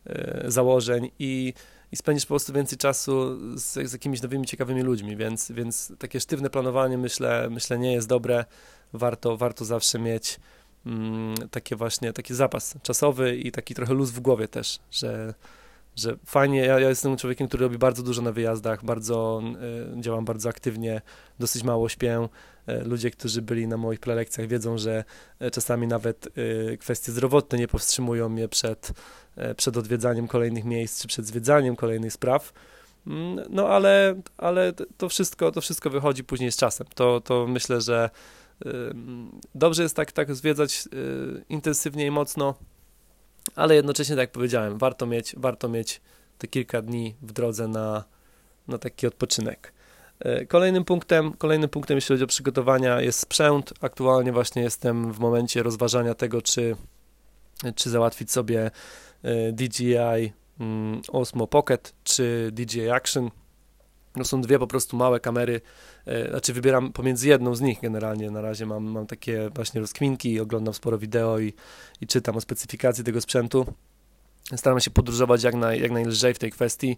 e, 0.07 0.45
założeń 0.51 1.11
i, 1.19 1.55
i 1.93 1.97
spędzisz 1.97 2.27
po 2.27 2.29
prostu 2.29 2.53
więcej 2.53 2.79
czasu 2.79 3.39
z, 3.59 3.91
z 3.91 3.93
jakimiś 3.93 4.23
nowymi, 4.23 4.47
ciekawymi 4.47 4.83
ludźmi, 4.83 5.17
więc, 5.17 5.53
więc 5.53 5.93
takie 5.99 6.21
sztywne 6.21 6.51
planowanie 6.51 6.99
myślę, 6.99 7.49
myślę 7.51 7.79
nie 7.79 7.93
jest 7.93 8.09
dobre. 8.09 8.45
Warto, 8.93 9.37
warto 9.37 9.65
zawsze 9.65 9.99
mieć 9.99 10.41
mm, 10.87 11.35
takie 11.51 11.77
właśnie, 11.77 12.13
taki 12.13 12.35
zapas 12.35 12.75
czasowy 12.83 13.37
i 13.37 13.53
taki 13.53 13.75
trochę 13.75 13.95
luz 13.95 14.11
w 14.11 14.21
głowie 14.21 14.49
też, 14.49 14.79
że, 14.91 15.35
że 15.97 16.17
fajnie, 16.27 16.61
ja, 16.61 16.81
ja 16.81 16.89
jestem 16.89 17.17
człowiekiem, 17.17 17.49
który 17.49 17.65
robi 17.65 17.79
bardzo 17.79 18.03
dużo 18.03 18.23
na 18.23 18.33
wyjazdach, 18.33 18.85
bardzo 18.85 19.43
y, 19.99 20.01
działam 20.01 20.25
bardzo 20.25 20.49
aktywnie, 20.49 21.03
dosyć 21.39 21.63
mało 21.63 21.89
śpię. 21.89 22.29
Y, 22.69 22.85
ludzie, 22.85 23.11
którzy 23.11 23.43
byli 23.43 23.69
na 23.69 23.77
moich 23.77 24.01
prelekcjach 24.01 24.49
wiedzą, 24.49 24.79
że 24.79 25.05
y, 25.43 25.51
czasami 25.51 25.87
nawet 25.87 26.29
kwestie 26.81 27.13
zdrowotne 27.13 27.59
nie 27.59 27.69
powstrzymują 27.69 28.29
mnie 28.29 28.49
przed, 28.49 28.93
przed 29.57 29.77
odwiedzaniem 29.77 30.29
kolejnych 30.29 30.65
miejsc, 30.65 31.03
czy 31.03 31.09
przed 31.09 31.27
zwiedzaniem 31.27 31.77
kolejnych 31.77 32.13
spraw. 32.13 32.53
Mm, 33.07 33.47
no 33.51 33.69
ale, 33.69 34.21
ale 34.37 34.73
to 34.97 35.09
wszystko, 35.09 35.53
to 35.53 35.61
wszystko 35.61 35.91
wychodzi 35.91 36.25
później 36.25 36.53
z 36.53 36.57
czasem. 36.57 36.87
To, 36.95 37.21
to 37.21 37.47
myślę, 37.47 37.81
że 37.81 38.11
dobrze 39.55 39.83
jest 39.83 39.97
tak, 39.97 40.13
tak 40.13 40.35
zwiedzać 40.35 40.89
intensywnie 41.49 42.07
i 42.07 42.11
mocno, 42.11 42.55
ale 43.57 43.75
jednocześnie, 43.75 44.17
tak 44.17 44.23
jak 44.23 44.33
powiedziałem, 44.33 44.79
warto 44.79 45.07
mieć, 45.07 45.35
warto 45.37 45.69
mieć 45.69 46.01
te 46.39 46.47
kilka 46.47 46.83
dni 46.83 47.15
w 47.23 47.33
drodze 47.33 47.69
na, 47.69 48.05
na 48.69 48.79
taki 48.79 49.07
odpoczynek. 49.07 49.73
E, 50.21 50.47
kolejnym 50.47 50.85
punktem, 50.85 51.33
kolejnym 51.33 51.71
punktem, 51.71 51.97
jeśli 51.97 52.13
chodzi 52.13 52.25
o 52.25 52.27
przygotowania, 52.27 53.01
jest 53.01 53.21
sprzęt. 53.21 53.73
Aktualnie 53.81 54.33
właśnie 54.33 54.63
jestem 54.63 55.13
w 55.13 55.19
momencie 55.19 55.63
rozważania 55.63 56.15
tego, 56.15 56.43
czy, 56.43 56.77
czy 57.75 57.91
załatwić 57.91 58.33
sobie 58.33 58.71
e, 59.23 59.53
DJI 59.53 60.33
mm, 60.61 61.03
Osmo 61.09 61.47
Pocket 61.47 61.95
czy 62.05 62.51
DJI 62.53 62.91
Action 62.91 63.31
no 64.17 64.25
są 64.25 64.41
dwie 64.41 64.59
po 64.59 64.67
prostu 64.67 64.97
małe 64.97 65.21
kamery, 65.21 65.61
e, 66.07 66.31
znaczy 66.31 66.53
wybieram 66.53 66.93
pomiędzy 66.93 67.29
jedną 67.29 67.55
z 67.55 67.61
nich 67.61 67.81
generalnie, 67.81 68.31
na 68.31 68.41
razie 68.41 68.67
mam, 68.67 68.85
mam 68.85 69.07
takie 69.07 69.51
właśnie 69.55 69.81
rozkminki, 69.81 70.41
oglądam 70.41 70.75
sporo 70.75 70.99
wideo 70.99 71.39
i, 71.39 71.55
i 72.01 72.07
czytam 72.07 72.37
o 72.37 72.41
specyfikacji 72.41 73.05
tego 73.05 73.21
sprzętu. 73.21 73.67
Staram 74.57 74.81
się 74.81 74.91
podróżować 74.91 75.43
jak, 75.43 75.55
naj, 75.55 75.81
jak 75.81 75.91
najlżej 75.91 76.35
w 76.35 76.39
tej 76.39 76.51
kwestii. 76.51 76.97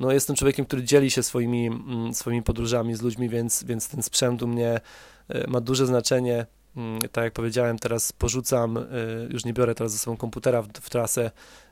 No, 0.00 0.12
jestem 0.12 0.36
człowiekiem, 0.36 0.64
który 0.64 0.82
dzieli 0.82 1.10
się 1.10 1.22
swoimi, 1.22 1.66
mm, 1.66 2.14
swoimi 2.14 2.42
podróżami 2.42 2.94
z 2.94 3.02
ludźmi, 3.02 3.28
więc, 3.28 3.64
więc 3.64 3.88
ten 3.88 4.02
sprzęt 4.02 4.42
u 4.42 4.46
mnie 4.46 4.80
e, 5.28 5.50
ma 5.50 5.60
duże 5.60 5.86
znaczenie. 5.86 6.46
Mm, 6.76 7.00
tak 7.12 7.24
jak 7.24 7.32
powiedziałem, 7.32 7.78
teraz 7.78 8.12
porzucam, 8.12 8.76
e, 8.76 8.82
już 9.30 9.44
nie 9.44 9.52
biorę 9.52 9.74
teraz 9.74 9.92
ze 9.92 9.98
sobą 9.98 10.16
komputera 10.16 10.62
w, 10.62 10.68
w 10.68 10.90
trasę, 10.90 11.30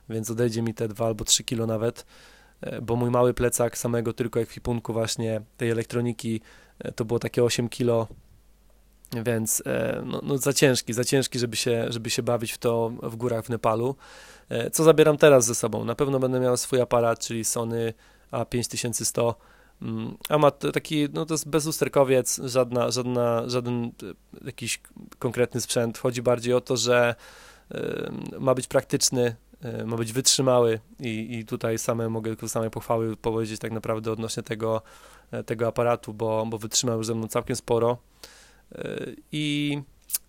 więc 0.09 0.31
odejdzie 0.31 0.61
mi 0.61 0.73
te 0.73 0.87
dwa 0.87 1.05
albo 1.05 1.25
trzy 1.25 1.43
kilo 1.43 1.67
nawet. 1.67 2.05
E, 2.65 2.81
bo 2.81 2.95
mój 2.95 3.09
mały 3.09 3.33
plecak 3.33 3.77
samego 3.77 4.13
tylko 4.13 4.39
ekwipunku 4.39 4.93
właśnie 4.93 5.41
tej 5.57 5.69
elektroniki 5.69 6.41
e, 6.79 6.91
to 6.91 7.05
było 7.05 7.19
takie 7.19 7.43
8 7.43 7.69
kilo, 7.69 8.07
więc 9.25 9.63
e, 9.65 10.01
no, 10.05 10.21
no, 10.23 10.37
za 10.37 10.53
ciężki, 10.53 10.93
za 10.93 11.03
ciężki, 11.03 11.39
żeby 11.39 11.55
się, 11.55 11.85
żeby 11.89 12.09
się 12.09 12.23
bawić 12.23 12.51
w 12.51 12.57
to 12.57 12.91
w 13.03 13.15
górach 13.15 13.45
w 13.45 13.49
Nepalu. 13.49 13.95
Co 14.71 14.83
zabieram 14.83 15.17
teraz 15.17 15.45
ze 15.45 15.55
sobą? 15.55 15.85
Na 15.85 15.95
pewno 15.95 16.19
będę 16.19 16.39
miał 16.39 16.57
swój 16.57 16.81
aparat, 16.81 17.19
czyli 17.19 17.45
Sony 17.45 17.93
A5100, 18.31 19.33
mm, 19.81 20.17
a 20.29 20.37
ma 20.37 20.51
taki, 20.51 21.07
no 21.13 21.25
to 21.25 21.33
jest 21.33 21.49
bezusterkowiec, 21.49 22.41
żadna, 22.43 22.91
żadna, 22.91 23.49
żaden 23.49 23.91
jakiś 24.45 24.81
konkretny 25.19 25.61
sprzęt. 25.61 25.97
Chodzi 25.97 26.21
bardziej 26.21 26.53
o 26.53 26.61
to, 26.61 26.77
że 26.77 27.15
ma 28.39 28.53
być 28.53 28.67
praktyczny, 28.67 29.35
ma 29.85 29.97
być 29.97 30.13
wytrzymały 30.13 30.79
i, 30.99 31.37
i 31.37 31.45
tutaj 31.45 31.77
same 31.77 32.09
mogę 32.09 32.31
tylko 32.31 32.49
same 32.49 32.69
pochwały 32.69 33.17
powiedzieć 33.17 33.59
tak 33.59 33.71
naprawdę 33.71 34.11
odnośnie 34.11 34.43
tego, 34.43 34.81
e, 35.31 35.43
tego 35.43 35.67
aparatu, 35.67 36.13
bo, 36.13 36.45
bo 36.45 36.57
wytrzymał 36.57 36.97
już 36.97 37.07
ze 37.07 37.15
mną 37.15 37.27
całkiem 37.27 37.55
sporo 37.55 37.97
e, 38.71 39.05
i, 39.31 39.77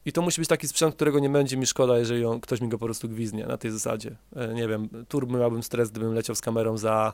i 0.05 0.13
to 0.13 0.23
musi 0.23 0.41
być 0.41 0.49
taki 0.49 0.69
sprzęt, 0.69 0.95
którego 0.95 1.19
nie 1.19 1.31
będzie 1.31 1.57
mi 1.57 1.67
szkoda, 1.67 1.99
jeżeli 1.99 2.25
on, 2.25 2.41
ktoś 2.41 2.61
mi 2.61 2.69
go 2.69 2.79
po 2.79 2.85
prostu 2.85 3.09
gwiznie 3.09 3.47
na 3.47 3.57
tej 3.57 3.71
zasadzie. 3.71 4.17
Nie 4.55 4.69
wiem, 4.69 4.89
turbo 5.09 5.39
miałbym 5.39 5.63
stres, 5.63 5.91
gdybym 5.91 6.15
leciał 6.15 6.37
z 6.37 6.41
kamerą 6.41 6.79
za 6.79 7.13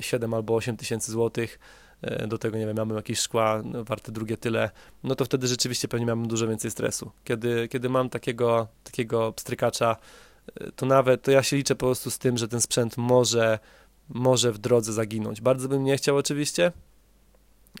7 0.00 0.34
albo 0.34 0.54
8 0.54 0.76
tysięcy 0.76 1.12
złotych, 1.12 1.58
do 2.28 2.38
tego, 2.38 2.58
nie 2.58 2.66
wiem, 2.66 2.76
miałbym 2.76 2.96
jakieś 2.96 3.18
szkła 3.18 3.62
no, 3.64 3.84
warte 3.84 4.12
drugie 4.12 4.36
tyle, 4.36 4.70
no 5.04 5.14
to 5.14 5.24
wtedy 5.24 5.46
rzeczywiście 5.46 5.88
pewnie 5.88 6.06
miałbym 6.06 6.28
dużo 6.28 6.48
więcej 6.48 6.70
stresu. 6.70 7.10
Kiedy, 7.24 7.68
kiedy 7.68 7.88
mam 7.88 8.10
takiego, 8.10 8.68
takiego 8.84 9.32
pstrykacza, 9.32 9.96
to 10.76 10.86
nawet, 10.86 11.22
to 11.22 11.30
ja 11.30 11.42
się 11.42 11.56
liczę 11.56 11.74
po 11.74 11.86
prostu 11.86 12.10
z 12.10 12.18
tym, 12.18 12.38
że 12.38 12.48
ten 12.48 12.60
sprzęt 12.60 12.96
może, 12.96 13.58
może 14.08 14.52
w 14.52 14.58
drodze 14.58 14.92
zaginąć. 14.92 15.40
Bardzo 15.40 15.68
bym 15.68 15.84
nie 15.84 15.96
chciał 15.96 16.16
oczywiście, 16.16 16.72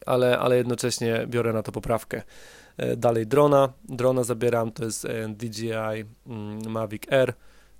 ale, 0.06 0.38
ale 0.38 0.56
jednocześnie 0.56 1.26
biorę 1.26 1.52
na 1.52 1.62
to 1.62 1.72
poprawkę. 1.72 2.22
E, 2.76 2.96
dalej 2.96 3.26
drona, 3.26 3.72
drona 3.88 4.24
zabieram, 4.24 4.72
to 4.72 4.84
jest 4.84 5.04
e, 5.04 5.28
DJI 5.28 5.70
mm, 6.26 6.70
Mavic 6.70 7.12
Air, 7.12 7.34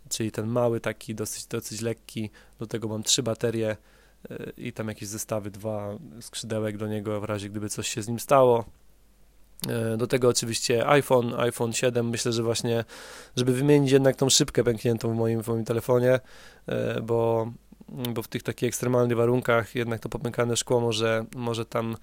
czyli 0.09 0.33
ten 0.33 0.47
mały, 0.47 0.81
taki 0.81 1.15
dosyć, 1.15 1.47
dosyć 1.47 1.81
lekki, 1.81 2.31
do 2.59 2.67
tego 2.67 2.89
mam 2.89 3.03
trzy 3.03 3.23
baterie 3.23 3.77
e, 4.31 4.51
i 4.57 4.73
tam 4.73 4.89
jakieś 4.89 5.09
zestawy, 5.09 5.51
dwa 5.51 5.99
skrzydełek 6.21 6.77
do 6.77 6.89
niego 6.89 7.21
w 7.21 7.25
razie 7.25 7.51
gdyby 7.51 7.69
coś 7.69 7.89
się 7.89 8.03
z 8.03 8.09
nim 8.09 8.21
stało. 8.21 8.65
E, 9.69 9.97
do 9.97 10.07
tego 10.07 10.29
oczywiście 10.29 10.89
iPhone, 10.89 11.35
iPhone 11.35 11.73
7. 11.73 12.09
Myślę, 12.09 12.33
że 12.33 12.43
właśnie, 12.43 12.85
żeby 13.37 13.53
wymienić 13.53 13.93
jednak 13.93 14.17
tą 14.17 14.29
szybkę 14.29 14.65
pękniętą 14.65 15.13
w 15.13 15.17
moim, 15.17 15.43
w 15.43 15.49
moim 15.49 15.65
telefonie, 15.65 16.21
e, 16.67 17.01
bo, 17.01 17.53
bo 17.89 18.23
w 18.23 18.29
tych 18.29 18.43
takich 18.43 18.69
ekstremalnych 18.69 19.17
warunkach 19.17 19.75
jednak 19.75 20.01
to 20.01 20.09
popękane 20.09 20.57
szkło 20.57 20.81
może, 20.81 21.25
może 21.37 21.65
tam 21.65 21.97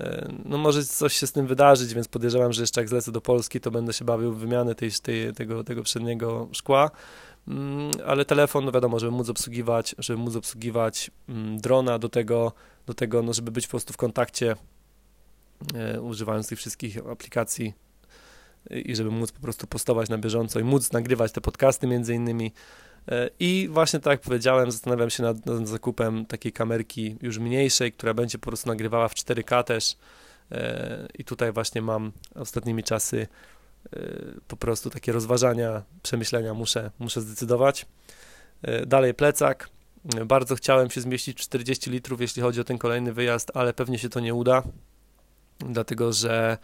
e, 0.00 0.28
no 0.44 0.58
może 0.58 0.84
coś 0.84 1.16
się 1.16 1.26
z 1.26 1.32
tym 1.32 1.46
wydarzyć, 1.46 1.94
więc 1.94 2.08
podejrzewam, 2.08 2.52
że 2.52 2.62
jeszcze 2.62 2.80
jak 2.80 2.88
zlecę 2.88 3.12
do 3.12 3.20
Polski, 3.20 3.60
to 3.60 3.70
będę 3.70 3.92
się 3.92 4.04
bawił 4.04 4.32
w 4.32 4.38
wymianę 4.38 4.74
tej, 4.74 4.90
tej, 5.02 5.32
tego, 5.32 5.64
tego 5.64 5.82
przedniego 5.82 6.48
szkła. 6.52 6.90
Mm, 7.48 7.90
ale 8.06 8.24
telefon, 8.24 8.64
no 8.64 8.72
wiadomo, 8.72 8.98
żeby 8.98 9.12
móc 9.12 9.28
obsługiwać, 9.28 9.94
żeby 9.98 10.18
móc 10.18 10.36
obsługiwać 10.36 11.10
mm, 11.28 11.58
drona, 11.58 11.98
do 11.98 12.08
tego, 12.08 12.52
do 12.86 12.94
tego 12.94 13.22
no 13.22 13.32
żeby 13.32 13.50
być 13.50 13.66
po 13.66 13.70
prostu 13.70 13.92
w 13.92 13.96
kontakcie 13.96 14.56
używając 16.00 16.48
tych 16.48 16.58
wszystkich 16.58 16.98
aplikacji 17.06 17.74
i 18.70 18.96
żeby 18.96 19.10
móc 19.10 19.32
po 19.32 19.40
prostu 19.40 19.66
postować 19.66 20.08
na 20.08 20.18
bieżąco 20.18 20.60
i 20.60 20.64
móc 20.64 20.92
nagrywać 20.92 21.32
te 21.32 21.40
podcasty 21.40 21.86
między 21.86 22.14
innymi. 22.14 22.52
E, 23.08 23.30
I 23.40 23.68
właśnie 23.70 24.00
tak 24.00 24.10
jak 24.10 24.20
powiedziałem, 24.20 24.70
zastanawiam 24.70 25.10
się 25.10 25.22
nad, 25.22 25.46
nad 25.46 25.68
zakupem 25.68 26.26
takiej 26.26 26.52
kamerki 26.52 27.16
już 27.22 27.38
mniejszej, 27.38 27.92
która 27.92 28.14
będzie 28.14 28.38
po 28.38 28.46
prostu 28.46 28.68
nagrywała 28.68 29.08
w 29.08 29.14
4K 29.14 29.64
też. 29.64 29.96
E, 30.52 31.08
I 31.18 31.24
tutaj 31.24 31.52
właśnie 31.52 31.82
mam 31.82 32.12
ostatnimi 32.34 32.82
czasy 32.82 33.26
po 34.48 34.56
prostu 34.56 34.90
takie 34.90 35.12
rozważania, 35.12 35.82
przemyślenia 36.02 36.54
muszę, 36.54 36.90
muszę 36.98 37.20
zdecydować. 37.20 37.86
Dalej 38.86 39.14
plecak. 39.14 39.68
Bardzo 40.26 40.54
chciałem 40.54 40.90
się 40.90 41.00
zmieścić 41.00 41.38
w 41.38 41.40
40 41.40 41.90
litrów, 41.90 42.20
jeśli 42.20 42.42
chodzi 42.42 42.60
o 42.60 42.64
ten 42.64 42.78
kolejny 42.78 43.12
wyjazd, 43.12 43.50
ale 43.54 43.72
pewnie 43.72 43.98
się 43.98 44.08
to 44.08 44.20
nie 44.20 44.34
uda 44.34 44.62
dlatego 45.58 46.12
że 46.12 46.58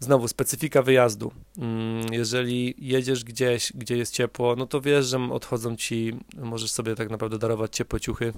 znowu 0.00 0.28
specyfika 0.28 0.82
wyjazdu. 0.82 1.32
Mm, 1.58 2.12
jeżeli 2.12 2.74
jedziesz 2.78 3.24
gdzieś, 3.24 3.72
gdzie 3.74 3.96
jest 3.96 4.14
ciepło, 4.14 4.56
no 4.56 4.66
to 4.66 4.80
wiesz, 4.80 5.06
że 5.06 5.18
odchodzą 5.32 5.76
ci, 5.76 6.12
możesz 6.36 6.70
sobie 6.70 6.94
tak 6.94 7.10
naprawdę 7.10 7.38
darować 7.38 7.76
ciepłe 7.76 8.00
ciuchy, 8.00 8.32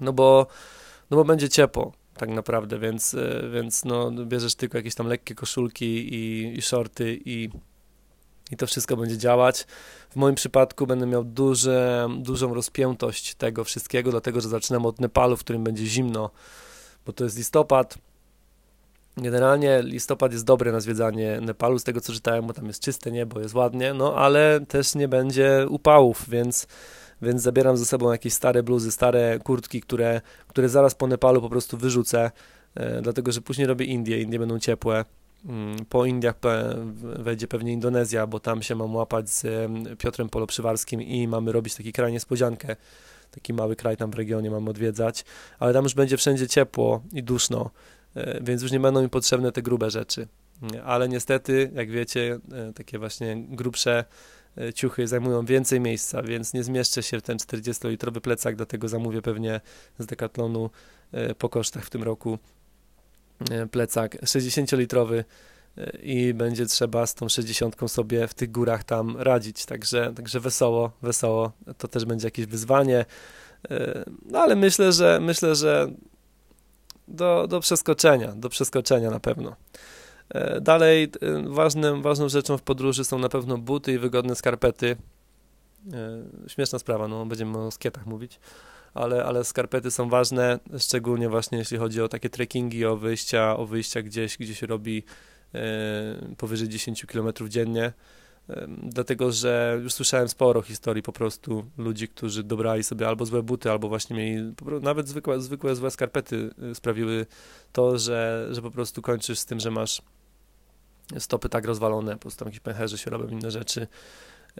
no 0.00 0.12
bo, 0.12 0.46
no 1.10 1.16
bo 1.16 1.24
będzie 1.24 1.48
ciepło 1.48 1.92
tak 2.18 2.28
naprawdę, 2.28 2.78
więc, 2.78 3.14
e, 3.14 3.50
więc 3.54 3.84
no, 3.84 4.10
bierzesz 4.10 4.54
tylko 4.54 4.78
jakieś 4.78 4.94
tam 4.94 5.06
lekkie 5.06 5.34
koszulki 5.34 6.14
i, 6.14 6.54
i 6.58 6.62
shorty 6.62 7.20
i, 7.24 7.48
i 8.50 8.56
to 8.56 8.66
wszystko 8.66 8.96
będzie 8.96 9.18
działać. 9.18 9.66
W 10.10 10.16
moim 10.16 10.34
przypadku 10.34 10.86
będę 10.86 11.06
miał 11.06 11.24
duże, 11.24 12.08
dużą 12.18 12.54
rozpiętość 12.54 13.34
tego 13.34 13.64
wszystkiego, 13.64 14.10
dlatego 14.10 14.40
że 14.40 14.48
zaczynam 14.48 14.86
od 14.86 15.00
Nepalu, 15.00 15.36
w 15.36 15.40
którym 15.40 15.64
będzie 15.64 15.86
zimno, 15.86 16.30
bo 17.06 17.12
to 17.12 17.24
jest 17.24 17.38
listopad, 17.38 17.98
Generalnie 19.22 19.82
listopad 19.82 20.32
jest 20.32 20.44
dobry 20.44 20.72
na 20.72 20.80
zwiedzanie 20.80 21.40
Nepalu, 21.40 21.78
z 21.78 21.84
tego 21.84 22.00
co 22.00 22.12
czytałem, 22.12 22.46
bo 22.46 22.52
tam 22.52 22.66
jest 22.66 22.82
czyste 22.82 23.10
niebo, 23.10 23.40
jest 23.40 23.54
ładnie, 23.54 23.94
no 23.94 24.14
ale 24.14 24.60
też 24.68 24.94
nie 24.94 25.08
będzie 25.08 25.66
upałów, 25.68 26.24
więc, 26.28 26.66
więc 27.22 27.42
zabieram 27.42 27.76
ze 27.76 27.84
sobą 27.84 28.12
jakieś 28.12 28.32
stare 28.32 28.62
bluzy, 28.62 28.92
stare 28.92 29.38
kurtki, 29.38 29.80
które, 29.80 30.20
które 30.46 30.68
zaraz 30.68 30.94
po 30.94 31.06
Nepalu 31.06 31.40
po 31.40 31.48
prostu 31.48 31.76
wyrzucę, 31.76 32.30
e, 32.74 33.02
dlatego 33.02 33.32
że 33.32 33.40
później 33.40 33.66
robię 33.66 33.86
Indie, 33.86 34.22
Indie 34.22 34.38
będą 34.38 34.58
ciepłe. 34.58 35.04
Mm, 35.46 35.76
po 35.88 36.04
Indiach 36.04 36.34
wejdzie 37.02 37.48
pewnie 37.48 37.72
Indonezja, 37.72 38.26
bo 38.26 38.40
tam 38.40 38.62
się 38.62 38.74
mam 38.74 38.96
łapać 38.96 39.30
z 39.30 39.70
Piotrem 39.98 40.28
Poloprzywarskim 40.28 41.02
i 41.02 41.28
mamy 41.28 41.52
robić 41.52 41.74
taki 41.74 41.92
kraj 41.92 42.12
niespodziankę. 42.12 42.76
Taki 43.30 43.52
mały 43.52 43.76
kraj 43.76 43.96
tam 43.96 44.10
w 44.10 44.14
regionie 44.14 44.50
mamy 44.50 44.70
odwiedzać, 44.70 45.24
ale 45.58 45.72
tam 45.72 45.84
już 45.84 45.94
będzie 45.94 46.16
wszędzie 46.16 46.48
ciepło 46.48 47.02
i 47.12 47.22
duszno, 47.22 47.70
więc 48.40 48.62
już 48.62 48.72
nie 48.72 48.80
będą 48.80 49.02
mi 49.02 49.08
potrzebne 49.08 49.52
te 49.52 49.62
grube 49.62 49.90
rzeczy. 49.90 50.28
Ale 50.84 51.08
niestety, 51.08 51.70
jak 51.74 51.90
wiecie, 51.90 52.38
e, 52.52 52.72
takie 52.72 52.98
właśnie 52.98 53.36
grubsze 53.48 54.04
e, 54.58 54.72
ciuchy 54.72 55.06
zajmują 55.06 55.44
więcej 55.44 55.80
miejsca, 55.80 56.22
więc 56.22 56.54
nie 56.54 56.64
zmieszczę 56.64 57.02
się 57.02 57.18
w 57.18 57.22
ten 57.22 57.36
40-litrowy 57.36 58.20
plecak, 58.20 58.56
dlatego 58.56 58.88
zamówię 58.88 59.22
pewnie 59.22 59.60
z 59.98 60.06
Decathlonu 60.06 60.70
po 61.38 61.48
kosztach 61.48 61.84
w 61.84 61.90
tym 61.90 62.02
roku 62.02 62.38
plecak 63.70 64.22
60-litrowy 64.22 65.24
i 66.02 66.34
będzie 66.34 66.66
trzeba 66.66 67.06
z 67.06 67.14
tą 67.14 67.28
60 67.28 67.76
sobie 67.86 68.28
w 68.28 68.34
tych 68.34 68.50
górach 68.50 68.84
tam 68.84 69.16
radzić. 69.16 69.66
Także, 69.66 70.12
także 70.16 70.40
wesoło, 70.40 70.92
wesoło. 71.02 71.52
To 71.78 71.88
też 71.88 72.04
będzie 72.04 72.26
jakieś 72.26 72.46
wyzwanie. 72.46 73.04
No 74.26 74.38
ale 74.38 74.56
myślę, 74.56 74.92
że 74.92 75.18
myślę, 75.20 75.54
że 75.54 75.90
do, 77.08 77.46
do 77.46 77.60
przeskoczenia, 77.60 78.32
do 78.32 78.48
przeskoczenia 78.48 79.10
na 79.10 79.20
pewno. 79.20 79.56
E, 80.28 80.60
dalej 80.60 81.04
e, 81.04 81.42
ważnym, 81.48 82.02
ważną 82.02 82.28
rzeczą 82.28 82.58
w 82.58 82.62
podróży 82.62 83.04
są 83.04 83.18
na 83.18 83.28
pewno 83.28 83.58
buty 83.58 83.92
i 83.92 83.98
wygodne 83.98 84.34
skarpety. 84.34 84.96
E, 85.92 86.48
śmieszna 86.48 86.78
sprawa, 86.78 87.08
no 87.08 87.26
będziemy 87.26 87.58
o 87.58 87.70
skietach 87.70 88.06
mówić, 88.06 88.40
ale, 88.94 89.24
ale 89.24 89.44
skarpety 89.44 89.90
są 89.90 90.08
ważne, 90.08 90.58
szczególnie 90.78 91.28
właśnie 91.28 91.58
jeśli 91.58 91.78
chodzi 91.78 92.02
o 92.02 92.08
takie 92.08 92.30
trekkingi, 92.30 92.86
o 92.86 92.96
wyjścia, 92.96 93.56
o 93.56 93.66
wyjścia 93.66 94.02
gdzieś, 94.02 94.36
gdzie 94.36 94.54
się 94.54 94.66
robi 94.66 95.02
powyżej 96.36 96.68
10 96.68 97.06
km 97.06 97.32
dziennie 97.48 97.92
dlatego 98.82 99.32
że 99.32 99.78
już 99.82 99.92
słyszałem 99.92 100.28
sporo 100.28 100.62
historii 100.62 101.02
po 101.02 101.12
prostu 101.12 101.64
ludzi, 101.78 102.08
którzy 102.08 102.42
dobrali 102.42 102.84
sobie 102.84 103.08
albo 103.08 103.26
złe 103.26 103.42
buty, 103.42 103.70
albo 103.70 103.88
właśnie 103.88 104.16
mieli, 104.16 104.54
nawet 104.82 105.08
zwykłe, 105.08 105.40
zwykłe 105.40 105.76
złe 105.76 105.90
skarpety 105.90 106.50
y, 106.70 106.74
sprawiły 106.74 107.26
to, 107.72 107.98
że, 107.98 108.48
że 108.50 108.62
po 108.62 108.70
prostu 108.70 109.02
kończysz 109.02 109.38
z 109.38 109.46
tym, 109.46 109.60
że 109.60 109.70
masz 109.70 110.02
stopy 111.18 111.48
tak 111.48 111.64
rozwalone, 111.64 112.12
po 112.12 112.18
prostu 112.18 112.38
tam 112.38 112.48
jakieś 112.48 112.60
pęcherze 112.60 112.98
się 112.98 113.10
robią, 113.10 113.28
inne 113.28 113.50
rzeczy, 113.50 113.86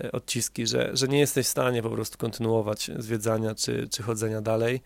y, 0.05 0.13
odciski, 0.13 0.67
że, 0.67 0.91
że 0.93 1.09
nie 1.09 1.19
jesteś 1.19 1.47
w 1.47 1.51
stanie 1.51 1.83
po 1.83 1.91
prostu 1.91 2.19
kontynuować 2.19 2.91
zwiedzania 2.99 3.55
czy, 3.55 3.89
czy 3.89 4.03
chodzenia 4.03 4.41
dalej. 4.41 4.81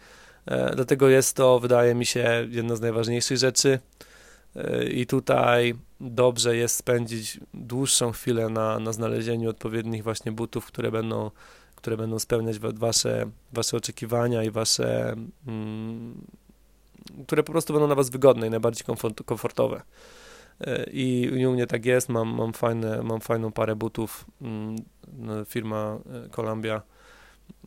E, 0.46 0.74
dlatego 0.76 1.08
jest 1.08 1.36
to, 1.36 1.60
wydaje 1.60 1.94
mi 1.94 2.06
się, 2.06 2.48
jedna 2.50 2.76
z 2.76 2.80
najważniejszych 2.80 3.38
rzeczy. 3.38 3.78
E, 4.56 4.84
I 4.84 5.06
tutaj 5.06 5.74
dobrze 6.00 6.56
jest 6.56 6.76
spędzić 6.76 7.40
dłuższą 7.54 8.12
chwilę 8.12 8.48
na, 8.48 8.78
na 8.78 8.92
znalezieniu 8.92 9.50
odpowiednich 9.50 10.02
właśnie 10.02 10.32
butów, 10.32 10.66
które 10.66 10.90
będą, 10.90 11.30
które 11.74 11.96
będą 11.96 12.18
spełniać 12.18 12.58
wasze, 12.58 13.30
wasze 13.52 13.76
oczekiwania 13.76 14.42
i 14.42 14.50
wasze, 14.50 15.16
mm, 15.46 16.26
które 17.26 17.42
po 17.42 17.52
prostu 17.52 17.72
będą 17.72 17.88
na 17.88 17.94
was 17.94 18.10
wygodne 18.10 18.46
i 18.46 18.50
najbardziej 18.50 18.84
komfort, 18.86 19.22
komfortowe. 19.22 19.82
E, 20.60 20.90
I, 20.90 21.22
I 21.22 21.46
u 21.46 21.52
mnie 21.52 21.66
tak 21.66 21.86
jest, 21.86 22.08
mam, 22.08 22.28
mam, 22.28 22.52
fajne, 22.52 23.02
mam 23.02 23.20
fajną 23.20 23.52
parę 23.52 23.76
butów, 23.76 24.24
mm, 24.42 24.76
no, 25.18 25.44
firma 25.44 25.98
e, 26.26 26.28
Columbia, 26.28 26.82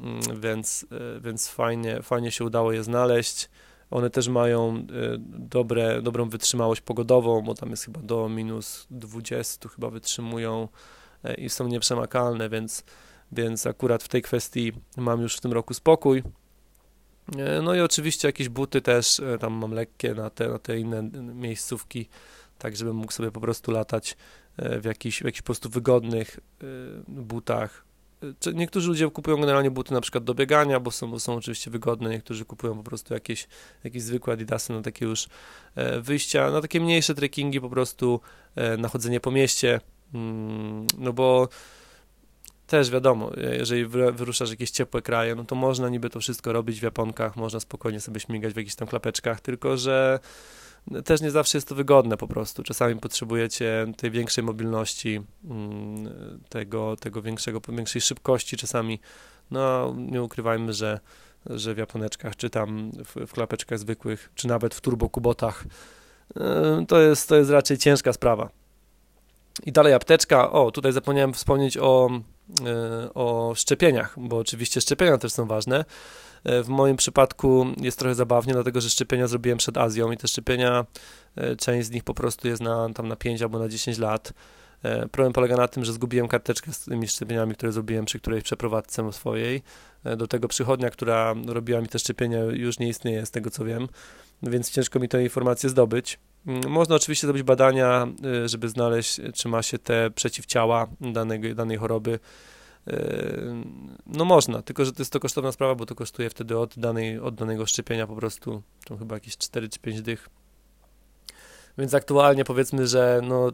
mm, 0.01 0.19
więc, 0.41 0.85
więc 1.21 1.49
fajnie, 1.49 2.01
fajnie 2.01 2.31
się 2.31 2.45
udało 2.45 2.71
je 2.71 2.83
znaleźć. 2.83 3.49
One 3.91 4.09
też 4.09 4.27
mają 4.27 4.77
y, 4.77 4.83
dobre, 5.27 6.01
dobrą 6.01 6.29
wytrzymałość 6.29 6.81
pogodową, 6.81 7.41
bo 7.41 7.53
tam 7.53 7.69
jest 7.69 7.85
chyba 7.85 8.01
do 8.01 8.29
minus 8.29 8.87
20 8.91 9.69
chyba 9.69 9.89
wytrzymują 9.89 10.67
e, 11.23 11.33
i 11.33 11.49
są 11.49 11.67
nieprzemakalne, 11.67 12.49
więc, 12.49 12.83
więc 13.31 13.67
akurat 13.67 14.03
w 14.03 14.07
tej 14.07 14.21
kwestii 14.21 14.71
mam 14.97 15.21
już 15.21 15.37
w 15.37 15.41
tym 15.41 15.53
roku 15.53 15.73
spokój. 15.73 16.23
E, 17.37 17.61
no 17.61 17.75
i 17.75 17.81
oczywiście 17.81 18.27
jakieś 18.27 18.49
buty 18.49 18.81
też, 18.81 19.19
e, 19.19 19.37
tam 19.37 19.53
mam 19.53 19.71
lekkie 19.71 20.13
na 20.13 20.29
te, 20.29 20.47
na 20.47 20.59
te 20.59 20.79
inne 20.79 21.03
miejscówki, 21.21 22.09
tak 22.57 22.75
żebym 22.75 22.95
mógł 22.95 23.11
sobie 23.11 23.31
po 23.31 23.41
prostu 23.41 23.71
latać 23.71 24.17
w 24.57 24.85
jakichś, 24.85 25.21
w 25.21 25.25
jakichś 25.25 25.41
po 25.41 25.45
prostu 25.45 25.69
wygodnych 25.69 26.39
butach, 27.07 27.85
Niektórzy 28.53 28.87
ludzie 28.87 29.09
kupują 29.09 29.37
generalnie 29.37 29.71
buty 29.71 29.93
na 29.93 30.01
przykład 30.01 30.23
do 30.23 30.33
biegania, 30.33 30.79
bo 30.79 30.91
są, 30.91 31.11
bo 31.11 31.19
są 31.19 31.35
oczywiście 31.35 31.71
wygodne, 31.71 32.09
niektórzy 32.09 32.45
kupują 32.45 32.77
po 32.77 32.83
prostu 32.83 33.13
jakieś, 33.13 33.47
jakieś 33.83 34.03
zwykłe 34.03 34.33
adidasy 34.33 34.73
na 34.73 34.81
takie 34.81 35.05
już 35.05 35.27
e, 35.75 36.01
wyjścia, 36.01 36.51
na 36.51 36.61
takie 36.61 36.79
mniejsze 36.79 37.15
trekkingi 37.15 37.61
po 37.61 37.69
prostu, 37.69 38.19
e, 38.55 38.77
na 38.77 38.87
chodzenie 38.87 39.19
po 39.19 39.31
mieście, 39.31 39.81
mm, 40.13 40.87
no 40.97 41.13
bo 41.13 41.49
też 42.67 42.91
wiadomo, 42.91 43.37
e, 43.37 43.55
jeżeli 43.55 43.85
wyruszasz 43.85 44.49
jakieś 44.49 44.71
ciepłe 44.71 45.01
kraje, 45.01 45.35
no 45.35 45.43
to 45.43 45.55
można 45.55 45.89
niby 45.89 46.09
to 46.09 46.19
wszystko 46.19 46.53
robić 46.53 46.79
w 46.79 46.83
japonkach, 46.83 47.35
można 47.35 47.59
spokojnie 47.59 47.99
sobie 47.99 48.19
śmigać 48.19 48.53
w 48.53 48.57
jakichś 48.57 48.75
tam 48.75 48.87
klapeczkach, 48.87 49.41
tylko 49.41 49.77
że 49.77 50.19
też 51.05 51.21
nie 51.21 51.31
zawsze 51.31 51.57
jest 51.57 51.67
to 51.67 51.75
wygodne 51.75 52.17
po 52.17 52.27
prostu. 52.27 52.63
Czasami 52.63 52.99
potrzebujecie 52.99 53.87
tej 53.97 54.11
większej 54.11 54.43
mobilności, 54.43 55.21
mm, 55.49 56.09
tego, 56.49 56.95
tego 56.95 57.21
większego, 57.21 57.61
większej 57.69 58.01
szybkości 58.01 58.57
czasami. 58.57 58.99
No, 59.51 59.93
nie 59.97 60.23
ukrywajmy, 60.23 60.73
że, 60.73 60.99
że 61.45 61.73
w 61.73 61.77
japoneczkach, 61.77 62.35
czy 62.35 62.49
tam 62.49 62.91
w, 62.91 63.27
w 63.27 63.31
klapeczkach 63.31 63.79
zwykłych, 63.79 64.31
czy 64.35 64.47
nawet 64.47 64.75
w 64.75 64.81
turbokubotach, 64.81 65.65
y, 66.37 66.85
to 66.87 67.01
jest, 67.01 67.29
to 67.29 67.35
jest 67.35 67.49
raczej 67.49 67.77
ciężka 67.77 68.13
sprawa. 68.13 68.49
I 69.65 69.71
dalej 69.71 69.93
apteczka. 69.93 70.51
O, 70.51 70.71
tutaj 70.71 70.91
zapomniałem 70.91 71.33
wspomnieć 71.33 71.77
o, 71.77 72.09
y, 73.05 73.13
o 73.13 73.53
szczepieniach, 73.55 74.15
bo 74.17 74.37
oczywiście 74.37 74.81
szczepienia 74.81 75.17
też 75.17 75.33
są 75.33 75.45
ważne. 75.45 75.85
E, 76.45 76.63
w 76.63 76.67
moim 76.67 76.97
przypadku 76.97 77.65
jest 77.81 77.99
trochę 77.99 78.15
zabawnie, 78.15 78.53
dlatego 78.53 78.81
że 78.81 78.89
szczepienia 78.89 79.27
zrobiłem 79.27 79.57
przed 79.57 79.77
Azją 79.77 80.11
i 80.11 80.17
te 80.17 80.27
szczepienia, 80.27 80.85
e, 81.35 81.55
część 81.55 81.87
z 81.87 81.91
nich 81.91 82.03
po 82.03 82.13
prostu 82.13 82.47
jest 82.47 82.61
na, 82.61 82.89
tam 82.93 83.07
na 83.07 83.15
5 83.15 83.41
albo 83.41 83.59
na 83.59 83.69
10 83.69 83.97
lat. 83.97 84.33
E, 84.83 85.07
problem 85.07 85.33
polega 85.33 85.55
na 85.57 85.67
tym, 85.67 85.85
że 85.85 85.93
zgubiłem 85.93 86.27
karteczkę 86.27 86.73
z 86.73 86.85
tymi 86.85 87.07
szczepieniami, 87.07 87.55
które 87.55 87.71
zrobiłem 87.71 88.05
przy 88.05 88.19
którejś 88.19 88.43
przeprowadzce 88.43 89.13
swojej. 89.13 89.61
Do 90.17 90.27
tego 90.27 90.47
przychodnia, 90.47 90.89
która 90.89 91.35
robiła 91.47 91.81
mi 91.81 91.87
te 91.87 91.99
szczepienia, 91.99 92.43
już 92.43 92.79
nie 92.79 92.89
istnieje, 92.89 93.25
z 93.25 93.31
tego 93.31 93.49
co 93.49 93.65
wiem, 93.65 93.87
więc 94.43 94.71
ciężko 94.71 94.99
mi 94.99 95.09
tę 95.09 95.23
informację 95.23 95.69
zdobyć. 95.69 96.19
Mm, 96.47 96.71
można 96.71 96.95
oczywiście 96.95 97.27
zrobić 97.27 97.43
badania, 97.43 98.07
żeby 98.45 98.69
znaleźć, 98.69 99.21
czy 99.33 99.47
ma 99.47 99.63
się 99.63 99.79
te 99.79 100.11
przeciwciała 100.11 100.87
danej, 101.01 101.55
danej 101.55 101.77
choroby 101.77 102.19
no 104.05 104.25
można, 104.25 104.61
tylko 104.61 104.85
że 104.85 104.93
to 104.93 105.01
jest 105.01 105.13
to 105.13 105.19
kosztowna 105.19 105.51
sprawa, 105.51 105.75
bo 105.75 105.85
to 105.85 105.95
kosztuje 105.95 106.29
wtedy 106.29 106.57
od, 106.57 106.79
danej, 106.79 107.19
od 107.19 107.35
danego 107.35 107.65
szczepienia 107.65 108.07
po 108.07 108.15
prostu, 108.15 108.61
chyba 108.99 109.15
jakieś 109.15 109.37
4 109.37 109.69
czy 109.69 109.79
5 109.79 110.01
dych. 110.01 110.29
Więc 111.77 111.93
aktualnie 111.93 112.45
powiedzmy, 112.45 112.87
że 112.87 113.21
no, 113.23 113.51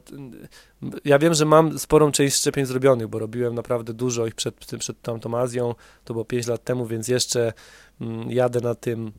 ja 1.06 1.20
wiem, 1.20 1.34
że 1.34 1.46
mam 1.46 1.80
sporą 1.80 2.12
część 2.12 2.36
szczepień 2.36 2.65
zrobionych, 2.65 3.08
bo 3.08 3.20
robiłem 3.20 3.56
naprawdę 3.56 3.94
dużo 3.94 4.28
ich 4.28 4.36
przed, 4.36 4.56
przed 4.80 5.02
tamtą 5.02 5.38
Azją, 5.38 5.76
to 6.06 6.13
było 6.13 6.26
5 6.26 6.48
lat 6.48 6.63
temu, 6.63 6.86
więc 6.86 7.08
jeszcze 7.08 7.54
mm, 8.02 8.32
jadę 8.32 8.62
na 8.62 8.76
tym 8.76 9.12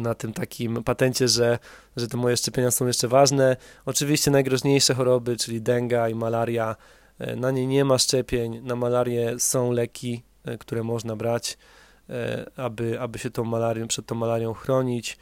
na 0.00 0.14
tym 0.14 0.32
takim 0.32 0.84
patencie, 0.84 1.28
że, 1.28 1.58
że 1.96 2.08
te 2.08 2.16
moje 2.16 2.36
szczepienia 2.36 2.70
są 2.70 2.86
jeszcze 2.86 3.08
ważne. 3.08 3.56
Oczywiście 3.86 4.30
najgroźniejsze 4.30 4.94
choroby, 4.94 5.36
czyli 5.36 5.62
denga 5.62 6.08
i 6.08 6.14
malaria, 6.14 6.76
na 7.36 7.50
nie 7.50 7.66
nie 7.66 7.84
ma 7.84 7.98
szczepień, 7.98 8.60
na 8.62 8.76
malarię 8.76 9.34
są 9.38 9.72
leki, 9.72 10.22
e, 10.44 10.58
które 10.58 10.82
można 10.82 11.16
brać, 11.16 11.58
e, 12.10 12.50
aby, 12.56 13.00
aby 13.00 13.18
się 13.18 13.30
tą 13.30 13.44
malarią, 13.44 13.88
przed 13.88 14.06
tą 14.06 14.14
malarią 14.14 14.54
chronić. 14.54 15.18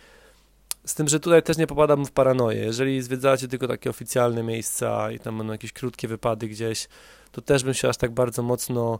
Z 0.86 0.94
tym, 0.94 1.08
że 1.08 1.20
tutaj 1.20 1.42
też 1.42 1.56
nie 1.56 1.66
popadam 1.66 2.06
w 2.06 2.12
paranoję. 2.12 2.64
Jeżeli 2.64 3.02
zwiedzacie 3.02 3.48
tylko 3.48 3.68
takie 3.68 3.90
oficjalne 3.90 4.42
miejsca 4.42 5.12
i 5.12 5.18
tam 5.18 5.38
będą 5.38 5.52
jakieś 5.52 5.72
krótkie 5.72 6.08
wypady 6.08 6.48
gdzieś, 6.48 6.88
to 7.32 7.40
też 7.40 7.64
bym 7.64 7.74
się 7.74 7.88
aż 7.88 7.96
tak 7.96 8.10
bardzo 8.10 8.42
mocno 8.42 8.98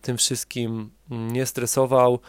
tym 0.00 0.16
wszystkim 0.16 0.90
nie 1.10 1.46
stresował. 1.46 2.20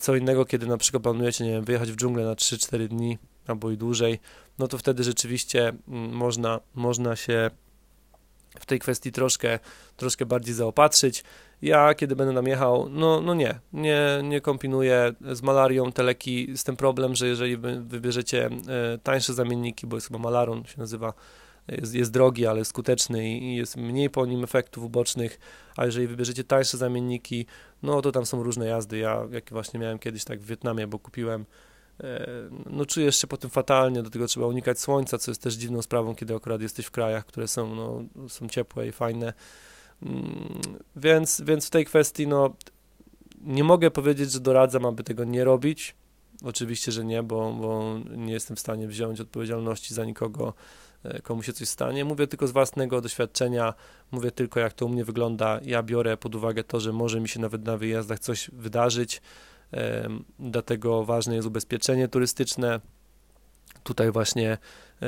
Co 0.00 0.16
innego, 0.16 0.44
kiedy 0.44 0.66
na 0.66 0.76
przykład 0.76 1.02
planujecie, 1.02 1.44
nie 1.44 1.50
wiem, 1.50 1.64
wyjechać 1.64 1.92
w 1.92 1.96
dżunglę 1.96 2.24
na 2.24 2.34
3-4 2.34 2.88
dni 2.88 3.18
albo 3.46 3.70
i 3.70 3.76
dłużej, 3.76 4.20
no 4.58 4.68
to 4.68 4.78
wtedy 4.78 5.04
rzeczywiście 5.04 5.72
można, 6.12 6.60
można 6.74 7.16
się 7.16 7.50
w 8.60 8.66
tej 8.66 8.78
kwestii 8.78 9.12
troszkę, 9.12 9.58
troszkę 9.96 10.26
bardziej 10.26 10.54
zaopatrzyć. 10.54 11.24
Ja, 11.62 11.94
kiedy 11.94 12.16
będę 12.16 12.32
nam 12.32 12.46
jechał, 12.46 12.88
no, 12.90 13.20
no 13.20 13.34
nie, 13.34 13.60
nie, 13.72 14.20
nie 14.22 14.40
kombinuję 14.40 15.12
z 15.32 15.42
malarią 15.42 15.92
te 15.92 16.02
leki, 16.02 16.56
z 16.56 16.64
tym 16.64 16.76
problem, 16.76 17.14
że 17.14 17.26
jeżeli 17.26 17.56
wybierzecie 17.80 18.46
e, 18.46 18.50
tańsze 19.02 19.34
zamienniki, 19.34 19.86
bo 19.86 19.96
jest 19.96 20.06
chyba 20.06 20.18
malaron, 20.18 20.64
się 20.64 20.78
nazywa, 20.78 21.12
jest, 21.68 21.94
jest 21.94 22.12
drogi, 22.12 22.46
ale 22.46 22.64
skuteczny 22.64 23.38
i 23.38 23.56
jest 23.56 23.76
mniej 23.76 24.10
po 24.10 24.26
nim 24.26 24.44
efektów 24.44 24.84
ubocznych, 24.84 25.38
a 25.76 25.86
jeżeli 25.86 26.06
wybierzecie 26.06 26.44
tańsze 26.44 26.78
zamienniki, 26.78 27.46
no 27.82 28.02
to 28.02 28.12
tam 28.12 28.26
są 28.26 28.42
różne 28.42 28.66
jazdy. 28.66 28.98
Ja, 28.98 29.26
jak 29.30 29.50
właśnie 29.50 29.80
miałem 29.80 29.98
kiedyś 29.98 30.24
tak 30.24 30.40
w 30.40 30.46
Wietnamie, 30.46 30.86
bo 30.86 30.98
kupiłem 30.98 31.46
no 32.70 32.86
czujesz 32.86 33.16
się 33.16 33.26
potem 33.26 33.50
fatalnie, 33.50 34.02
do 34.02 34.10
tego 34.10 34.26
trzeba 34.26 34.46
unikać 34.46 34.80
słońca, 34.80 35.18
co 35.18 35.30
jest 35.30 35.42
też 35.42 35.54
dziwną 35.54 35.82
sprawą, 35.82 36.14
kiedy 36.14 36.34
akurat 36.34 36.62
jesteś 36.62 36.86
w 36.86 36.90
krajach, 36.90 37.26
które 37.26 37.48
są, 37.48 37.74
no, 37.74 38.04
są 38.28 38.48
ciepłe 38.48 38.88
i 38.88 38.92
fajne. 38.92 39.32
Mm, 40.02 40.60
więc, 40.96 41.40
więc 41.40 41.66
w 41.66 41.70
tej 41.70 41.84
kwestii, 41.84 42.26
no, 42.26 42.54
nie 43.40 43.64
mogę 43.64 43.90
powiedzieć, 43.90 44.32
że 44.32 44.40
doradzam, 44.40 44.86
aby 44.86 45.04
tego 45.04 45.24
nie 45.24 45.44
robić. 45.44 45.94
Oczywiście, 46.44 46.92
że 46.92 47.04
nie, 47.04 47.22
bo, 47.22 47.52
bo 47.52 47.98
nie 48.16 48.32
jestem 48.32 48.56
w 48.56 48.60
stanie 48.60 48.88
wziąć 48.88 49.20
odpowiedzialności 49.20 49.94
za 49.94 50.04
nikogo, 50.04 50.54
komu 51.22 51.42
się 51.42 51.52
coś 51.52 51.68
stanie. 51.68 52.04
Mówię 52.04 52.26
tylko 52.26 52.46
z 52.46 52.50
własnego 52.50 53.00
doświadczenia, 53.00 53.74
mówię 54.10 54.30
tylko 54.30 54.60
jak 54.60 54.72
to 54.72 54.86
u 54.86 54.88
mnie 54.88 55.04
wygląda. 55.04 55.60
Ja 55.64 55.82
biorę 55.82 56.16
pod 56.16 56.34
uwagę 56.34 56.64
to, 56.64 56.80
że 56.80 56.92
może 56.92 57.20
mi 57.20 57.28
się 57.28 57.40
nawet 57.40 57.64
na 57.64 57.76
wyjazdach 57.76 58.18
coś 58.18 58.50
wydarzyć, 58.52 59.22
dlatego 60.38 61.04
ważne 61.04 61.34
jest 61.34 61.48
ubezpieczenie 61.48 62.08
turystyczne. 62.08 62.80
Tutaj 63.82 64.10
właśnie 64.10 64.58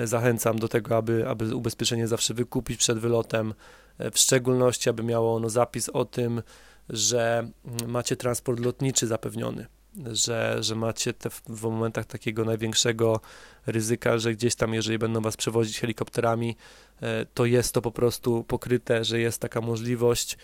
zachęcam 0.05 0.59
do 0.59 0.69
tego, 0.69 0.97
aby, 0.97 1.29
aby 1.29 1.57
ubezpieczenie 1.57 2.09
zawsze 2.09 2.35
wykupić 2.35 2.79
przed 2.79 2.99
wylotem, 2.99 3.55
w 3.99 4.19
szczególności 4.19 4.91
aby 4.91 5.03
miało 5.03 5.37
ono 5.37 5.51
zapis 5.51 5.89
o 5.89 6.05
tym, 6.05 6.43
że 6.89 7.51
macie 7.87 8.17
transport 8.17 8.61
lotniczy 8.61 9.07
zapewniony, 9.07 9.67
że, 10.07 10.57
że 10.61 10.75
macie 10.75 11.13
te 11.13 11.31
w, 11.31 11.63
momentach 11.63 12.07
takiego 12.07 12.45
największego 12.45 13.21
ryzyka, 13.67 14.19
że 14.19 14.33
gdzieś 14.33 14.55
tam, 14.55 14.75
jeżeli 14.75 14.99
będą 14.99 15.21
was 15.21 15.37
przewozić 15.37 15.81
helikopterami, 15.81 16.57
e, 17.03 17.27
to 17.35 17.45
jest 17.45 17.75
to 17.75 17.83
po 17.83 17.93
prostu 17.93 18.45
pokryte, 18.45 19.05
że 19.05 19.21
jest 19.21 19.41
taka 19.41 19.61
możliwość, 19.61 20.35
e, 20.35 20.39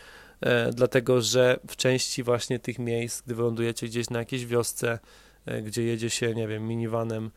dlatego 0.73 1.21
że 1.21 1.61
w 1.69 1.77
części 1.77 2.23
właśnie 2.23 2.59
tych 2.59 2.79
miejsc, 2.79 3.23
gdy 3.23 3.35
wylądujecie 3.35 3.87
gdzieś 3.87 4.11
na 4.11 4.19
jakiejś 4.19 4.47
wiosce, 4.47 4.99
e, 5.47 5.63
gdzie 5.63 5.83
jedzie 5.83 6.11
się, 6.11 6.35
nie 6.35 6.49
wiem, 6.49 6.69
minivanem 6.69 7.31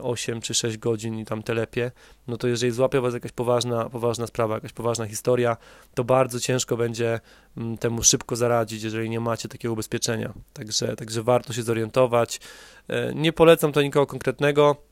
8 0.00 0.40
czy 0.40 0.54
6 0.54 0.78
godzin 0.78 1.18
i 1.18 1.24
tam 1.24 1.42
telepie, 1.42 1.90
no 2.28 2.36
to 2.36 2.48
jeżeli 2.48 2.72
złapie 2.72 3.00
was 3.00 3.14
jakaś 3.14 3.32
poważna, 3.32 3.90
poważna 3.90 4.26
sprawa, 4.26 4.54
jakaś 4.54 4.72
poważna 4.72 5.06
historia, 5.06 5.56
to 5.94 6.04
bardzo 6.04 6.40
ciężko 6.40 6.76
będzie 6.76 7.20
mm, 7.56 7.78
temu 7.78 8.02
szybko 8.02 8.36
zaradzić, 8.36 8.82
jeżeli 8.82 9.10
nie 9.10 9.20
macie 9.20 9.48
takiego 9.48 9.72
ubezpieczenia. 9.72 10.32
Także, 10.52 10.96
także 10.96 11.22
warto 11.22 11.52
się 11.52 11.62
zorientować. 11.62 12.40
E, 12.88 13.14
nie 13.14 13.32
polecam 13.32 13.72
to 13.72 13.82
nikogo 13.82 14.06
konkretnego, 14.06 14.76
E, 14.76 14.91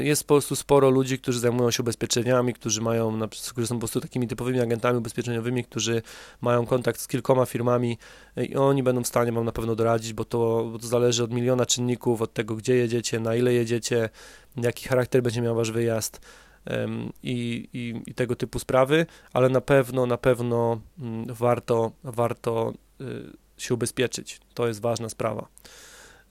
jest 0.00 0.24
po 0.24 0.34
prostu 0.34 0.56
sporo 0.56 0.90
ludzi, 0.90 1.18
którzy 1.18 1.40
zajmują 1.40 1.70
się 1.70 1.82
ubezpieczeniami, 1.82 2.54
którzy 2.54 2.80
mają, 2.80 3.18
którzy 3.50 3.66
są 3.66 3.74
po 3.74 3.78
prostu 3.78 4.00
takimi 4.00 4.28
typowymi 4.28 4.60
agentami 4.60 4.98
ubezpieczeniowymi, 4.98 5.64
którzy 5.64 6.02
mają 6.40 6.66
kontakt 6.66 7.00
z 7.00 7.08
kilkoma 7.08 7.46
firmami 7.46 7.98
e, 8.36 8.44
i 8.44 8.56
oni 8.56 8.82
będą 8.82 9.02
w 9.02 9.06
stanie 9.06 9.32
Wam 9.32 9.44
na 9.44 9.52
pewno 9.52 9.74
doradzić, 9.74 10.12
bo 10.12 10.24
to, 10.24 10.68
bo 10.72 10.78
to 10.78 10.86
zależy 10.86 11.24
od 11.24 11.32
miliona 11.32 11.66
czynników, 11.66 12.22
od 12.22 12.32
tego, 12.32 12.56
gdzie 12.56 12.76
jedziecie, 12.76 13.20
na 13.20 13.34
ile 13.34 13.52
jedziecie, 13.52 14.08
jaki 14.56 14.88
charakter 14.88 15.22
będzie 15.22 15.42
miał 15.42 15.54
Wasz 15.54 15.70
wyjazd 15.70 16.20
i, 17.22 17.68
i, 17.72 18.02
i 18.06 18.14
tego 18.14 18.36
typu 18.36 18.58
sprawy, 18.58 19.06
ale 19.32 19.48
na 19.48 19.60
pewno, 19.60 20.06
na 20.06 20.16
pewno 20.16 20.80
mm, 20.98 21.34
warto, 21.34 21.92
warto 22.04 22.72
y, 23.00 23.04
się 23.58 23.74
ubezpieczyć. 23.74 24.40
To 24.54 24.66
jest 24.68 24.80
ważna 24.80 25.08
sprawa. 25.08 25.48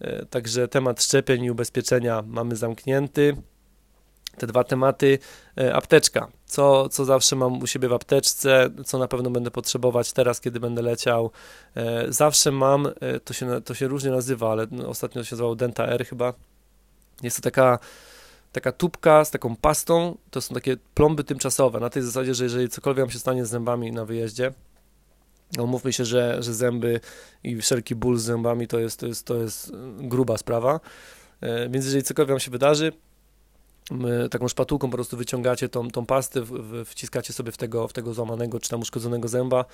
E, 0.02 0.26
także 0.26 0.68
temat 0.68 1.04
szczepień 1.04 1.44
i 1.44 1.52
ubezpieczenia 1.52 2.24
mamy 2.28 2.56
zamknięty. 2.56 3.36
Te 4.38 4.48
dwa 4.48 4.64
tematy. 4.64 5.20
E, 5.58 5.76
apteczka. 5.76 6.28
Co, 6.46 6.90
co 6.90 7.06
zawsze 7.06 7.36
mam 7.36 7.62
u 7.62 7.68
siebie 7.68 7.88
w 7.88 7.94
apteczce, 7.94 8.70
co 8.86 8.98
na 8.98 9.08
pewno 9.08 9.30
będę 9.30 9.52
potrzebować 9.52 10.14
teraz, 10.14 10.42
kiedy 10.42 10.60
będę 10.60 10.82
leciał. 10.82 11.32
E, 11.76 12.06
zawsze 12.14 12.52
mam, 12.52 12.88
to 13.24 13.34
się, 13.34 13.62
to 13.62 13.74
się 13.74 13.88
różnie 13.88 14.12
nazywa, 14.12 14.52
ale 14.52 14.68
ostatnio 14.88 15.24
się 15.24 15.36
nazywało 15.36 15.56
Denta 15.56 15.88
R 15.88 16.06
chyba. 16.06 16.34
Jest 17.24 17.38
to 17.38 17.44
taka 17.44 17.80
taka 18.52 18.72
tubka 18.72 19.26
z 19.26 19.32
taką 19.32 19.56
pastą, 19.56 20.18
to 20.32 20.42
są 20.42 20.56
takie 20.56 20.78
plomby 20.94 21.24
tymczasowe, 21.24 21.80
na 21.80 21.90
tej 21.90 22.04
zasadzie, 22.04 22.34
że 22.34 22.44
jeżeli 22.44 22.70
cokolwiek 22.70 23.06
wam 23.06 23.12
się 23.12 23.20
stanie 23.20 23.46
z 23.46 23.50
zębami 23.50 23.92
na 23.92 24.06
wyjeździe, 24.06 24.52
no, 25.58 25.66
mówmy 25.66 25.94
się, 25.94 26.06
że, 26.06 26.44
że 26.44 26.54
zęby 26.54 27.00
i 27.44 27.62
wszelki 27.62 27.96
ból 27.96 28.18
z 28.18 28.24
zębami 28.24 28.68
to 28.68 28.80
jest, 28.80 29.00
to 29.00 29.08
jest, 29.08 29.26
to 29.26 29.36
jest 29.36 29.72
gruba 29.98 30.38
sprawa. 30.38 30.80
E, 31.42 31.70
więc 31.70 31.86
jeżeli 31.86 32.04
cokolwiek 32.04 32.30
wam 32.30 32.40
się 32.40 32.52
wydarzy, 32.52 32.92
taką 34.32 34.48
szpatułką 34.48 34.90
po 34.90 34.98
prostu 34.98 35.18
wyciągacie 35.18 35.70
tą, 35.70 35.90
tą 35.90 36.06
pastę, 36.06 36.42
w, 36.42 36.86
wciskacie 36.86 37.34
sobie 37.34 37.52
w 37.52 37.58
tego, 37.58 37.88
w 37.88 37.94
tego 37.94 38.14
złamanego 38.14 38.60
czy 38.60 38.70
tam 38.70 38.82
uszkodzonego 38.82 39.28
zęba 39.28 39.66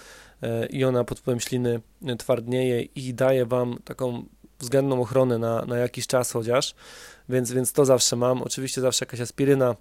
e, 0.42 0.66
i 0.66 0.84
ona 0.84 1.04
pod 1.04 1.20
wpływem 1.20 1.40
śliny 1.40 1.82
twardnieje 2.18 2.82
i 2.82 3.14
daje 3.14 3.46
wam 3.46 3.78
taką 3.86 4.26
względną 4.60 5.02
ochronę 5.02 5.38
na, 5.38 5.66
na 5.66 5.78
jakiś 5.78 6.08
czas 6.08 6.32
chociaż, 6.32 6.76
więc, 7.30 7.52
więc 7.52 7.74
to 7.74 7.86
zawsze 7.86 8.16
mam. 8.16 8.42
Oczywiście 8.42 8.82
zawsze 8.82 9.06
jakaś 9.06 9.20
aspiryna, 9.20 9.76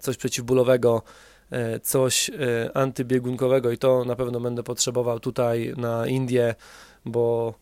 coś 0.00 0.16
przeciwbólowego, 0.16 1.02
E, 1.02 1.37
coś 1.82 2.30
e, 2.30 2.76
antybiegunkowego 2.76 3.70
i 3.70 3.78
to 3.78 4.04
na 4.04 4.16
pewno 4.16 4.40
będę 4.40 4.62
potrzebował 4.62 5.20
tutaj 5.20 5.74
na 5.76 6.06
Indię, 6.06 6.54
bo 7.04 7.54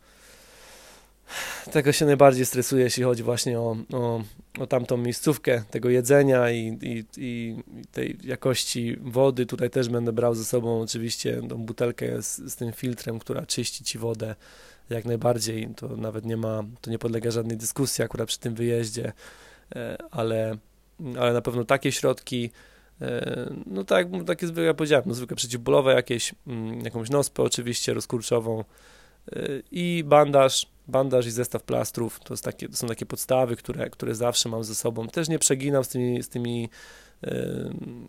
tego 1.73 1.93
się 1.93 2.07
najbardziej 2.07 2.47
stresuje, 2.47 2.85
jeśli 2.85 3.03
chodzi 3.03 3.23
właśnie 3.23 3.61
o, 3.61 3.77
o, 3.93 4.23
o 4.59 4.67
tamtą 4.67 4.97
miejscówkę 4.97 5.63
tego 5.71 5.91
jedzenia 5.91 6.51
i, 6.51 6.79
i, 6.83 7.05
i, 7.17 7.57
tej 7.93 8.19
jakości 8.25 8.97
wody. 9.01 9.47
Tutaj 9.47 9.71
też 9.71 9.89
będę 9.89 10.13
brał 10.13 10.35
ze 10.35 10.45
sobą 10.45 10.81
oczywiście 10.81 11.43
tą 11.49 11.57
butelkę 11.57 12.23
z, 12.23 12.37
z 12.37 12.57
tym 12.57 12.73
filtrem, 12.73 13.19
która 13.19 13.47
czyści 13.47 13.85
ci 13.85 13.99
wodę 13.99 14.35
jak 14.91 15.05
najbardziej. 15.05 15.69
To 15.77 15.89
nawet 15.97 16.25
nie 16.25 16.37
ma, 16.37 16.63
to 16.81 16.91
nie 16.91 16.99
podlega 16.99 17.31
żadnej 17.31 17.57
dyskusji 17.57 18.05
akurat 18.05 18.29
przy 18.29 18.39
tym 18.39 18.55
wyjeździe, 18.55 19.13
e, 19.77 19.97
ale, 20.11 20.57
ale 21.19 21.33
na 21.33 21.41
pewno 21.41 21.65
takie 21.65 21.93
środki 21.93 22.51
E, 22.51 22.76
no 23.67 23.85
tak, 23.85 24.07
takie 24.27 24.47
zwykle, 24.47 24.75
powiedziałem, 24.75 25.05
no 25.07 25.15
zwykle 25.15 25.37
przeciwbólowe 25.37 25.95
jakieś, 25.95 26.35
mm, 26.47 26.81
jakąś 26.81 27.11
nospę 27.11 27.43
oczywiście 27.43 27.95
rozkurczową 27.95 28.65
e, 29.33 29.49
i 29.71 30.05
bandaż, 30.07 30.67
bandaż 30.89 31.27
i 31.27 31.31
zestaw 31.31 31.63
plastrów, 31.63 32.21
to, 32.21 32.37
takie, 32.37 32.69
to 32.69 32.77
są 32.77 32.87
takie 32.87 33.07
podstawy, 33.07 33.57
które, 33.57 33.91
które 33.91 34.15
zawsze 34.15 34.49
mam 34.49 34.65
ze 34.65 34.75
sobą. 34.75 35.09
Też 35.09 35.29
nie 35.29 35.39
przeginam 35.39 35.85
z 35.85 35.89
tymi, 35.89 36.23
z 36.23 36.29
tymi 36.29 36.69
e, 37.25 37.45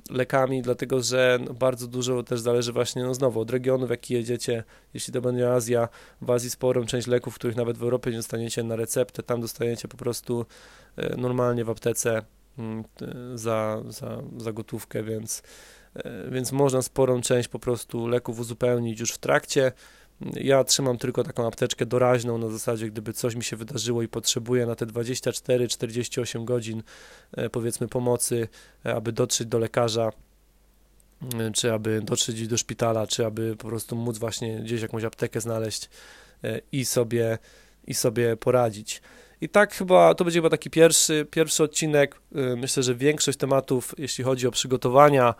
lekami, 0.09 0.61
dlatego 0.61 1.01
że 1.01 1.39
no, 1.45 1.53
bardzo 1.53 1.87
dużo 1.87 2.23
też 2.23 2.39
zależy 2.39 2.73
właśnie, 2.73 3.03
no 3.03 3.13
znowu, 3.13 3.39
od 3.39 3.51
regionu, 3.51 3.87
w 3.87 3.89
jaki 3.89 4.13
jedziecie. 4.13 4.63
Jeśli 4.93 5.13
to 5.13 5.21
będzie 5.21 5.53
Azja, 5.53 5.89
w 6.21 6.31
Azji 6.31 6.49
sporą 6.49 6.85
część 6.85 7.07
leków, 7.07 7.35
których 7.35 7.55
nawet 7.55 7.77
w 7.77 7.83
Europie 7.83 8.11
nie 8.11 8.17
dostaniecie 8.17 8.63
na 8.63 8.75
receptę, 8.75 9.23
tam 9.23 9.41
dostajecie 9.41 9.87
po 9.87 9.97
prostu 9.97 10.45
normalnie 11.17 11.65
w 11.65 11.69
aptece 11.69 12.21
za, 13.35 13.83
za, 13.87 14.23
za 14.37 14.53
gotówkę, 14.53 15.03
więc, 15.03 15.43
e, 15.95 16.31
więc 16.31 16.51
można 16.51 16.81
sporą 16.81 17.21
część 17.21 17.49
po 17.49 17.59
prostu 17.59 18.07
leków 18.07 18.39
uzupełnić 18.39 18.99
już 18.99 19.11
w 19.11 19.17
trakcie. 19.17 19.71
Ja 20.33 20.63
trzymam 20.63 20.97
tylko 20.97 21.23
taką 21.23 21.47
apteczkę 21.47 21.85
doraźną 21.85 22.37
na 22.37 22.49
zasadzie, 22.49 22.87
gdyby 22.87 23.13
coś 23.13 23.35
mi 23.35 23.43
się 23.43 23.55
wydarzyło 23.55 24.01
i 24.01 24.07
potrzebuję 24.07 24.65
na 24.65 24.75
te 24.75 24.85
24-48 24.85 26.45
godzin 26.45 26.83
e, 27.31 27.49
powiedzmy 27.49 27.87
pomocy, 27.87 28.47
e, 28.85 28.95
aby 28.95 29.11
dotrzeć 29.11 29.47
do 29.47 29.59
lekarza, 29.59 30.11
czy 31.53 31.73
aby 31.73 32.01
dotrzeć 32.01 32.47
do 32.47 32.57
szpitala, 32.57 33.07
czy 33.07 33.25
aby 33.25 33.55
po 33.55 33.67
prostu 33.67 33.95
móc 33.95 34.17
właśnie 34.17 34.59
gdzieś 34.59 34.81
jakąś 34.81 35.03
aptekę 35.03 35.41
znaleźć 35.41 35.89
i 36.71 36.85
sobie, 36.85 37.37
i 37.87 37.93
sobie 37.93 38.37
poradzić. 38.37 39.01
I 39.41 39.49
tak 39.49 39.73
chyba 39.73 40.13
to 40.13 40.23
będzie 40.23 40.39
chyba 40.39 40.49
taki 40.49 40.69
pierwszy, 40.69 41.27
pierwszy 41.31 41.63
odcinek. 41.63 42.15
Y, 42.35 42.55
myślę, 42.55 42.83
że 42.83 42.95
większość 42.95 43.37
tematów, 43.37 43.95
jeśli 43.97 44.23
chodzi 44.23 44.47
o 44.47 44.51
przygotowania, 44.51 45.35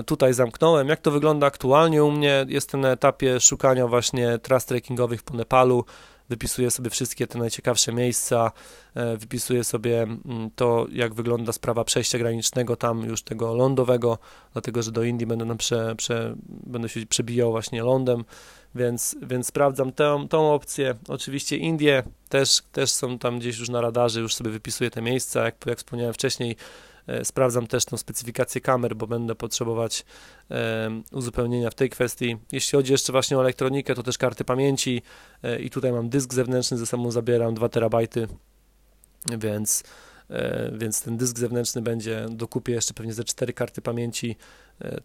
y, 0.00 0.04
tutaj 0.04 0.34
zamknąłem. 0.34 0.88
Jak 0.88 1.00
to 1.00 1.10
wygląda 1.10 1.46
aktualnie 1.46 2.04
u 2.04 2.10
mnie? 2.10 2.46
Jestem 2.48 2.80
na 2.80 2.90
etapie 2.90 3.40
szukania 3.40 3.86
właśnie 3.86 4.38
tras 4.38 4.66
trekkingowych 4.66 5.22
po 5.22 5.34
Nepalu. 5.34 5.84
Wypisuję 6.28 6.70
sobie 6.70 6.90
wszystkie 6.90 7.26
te 7.26 7.38
najciekawsze 7.38 7.92
miejsca, 7.92 8.52
y, 9.14 9.16
wypisuję 9.16 9.64
sobie 9.64 10.02
mm, 10.02 10.50
to, 10.56 10.86
jak 10.92 11.14
wygląda 11.14 11.52
sprawa 11.52 11.84
przejścia 11.84 12.18
granicznego 12.18 12.76
tam 12.76 13.02
już 13.02 13.22
tego 13.22 13.54
lądowego, 13.54 14.18
dlatego 14.52 14.82
że 14.82 14.92
do 14.92 15.02
Indii 15.02 15.26
będę, 15.26 15.56
prze, 15.56 15.94
prze, 15.96 16.34
będę 16.46 16.88
się 16.88 17.06
przebijał 17.06 17.50
właśnie 17.50 17.82
lądem 17.82 18.24
więc, 18.74 19.16
więc 19.22 19.46
sprawdzam 19.46 19.92
tę, 19.92 20.26
tą 20.30 20.52
opcję. 20.54 20.94
Oczywiście 21.08 21.56
Indie 21.56 22.02
też, 22.28 22.62
też 22.72 22.90
są 22.90 23.18
tam 23.18 23.38
gdzieś 23.38 23.58
już 23.58 23.68
na 23.68 23.80
radarze, 23.80 24.20
już 24.20 24.34
sobie 24.34 24.50
wypisuję 24.50 24.90
te 24.90 25.02
miejsca, 25.02 25.44
jak, 25.44 25.66
jak 25.66 25.78
wspomniałem 25.78 26.14
wcześniej, 26.14 26.56
e, 27.06 27.24
sprawdzam 27.24 27.66
też 27.66 27.84
tą 27.84 27.96
specyfikację 27.96 28.60
kamer, 28.60 28.96
bo 28.96 29.06
będę 29.06 29.34
potrzebować 29.34 30.04
e, 30.50 30.90
uzupełnienia 31.12 31.70
w 31.70 31.74
tej 31.74 31.90
kwestii. 31.90 32.36
Jeśli 32.52 32.76
chodzi 32.76 32.92
jeszcze 32.92 33.12
właśnie 33.12 33.38
o 33.38 33.40
elektronikę, 33.40 33.94
to 33.94 34.02
też 34.02 34.18
karty 34.18 34.44
pamięci 34.44 35.02
e, 35.42 35.60
i 35.60 35.70
tutaj 35.70 35.92
mam 35.92 36.08
dysk 36.08 36.34
zewnętrzny, 36.34 36.78
ze 36.78 36.86
sobą 36.86 37.10
zabieram 37.10 37.54
2 37.54 37.68
terabajty, 37.68 38.28
więc 39.38 39.82
E, 40.32 40.70
więc 40.78 41.02
ten 41.02 41.16
dysk 41.16 41.38
zewnętrzny 41.38 41.82
będzie 41.82 42.26
dokupię 42.30 42.72
jeszcze 42.72 42.94
pewnie 42.94 43.12
ze 43.12 43.24
cztery 43.24 43.52
karty 43.52 43.82
pamięci, 43.82 44.36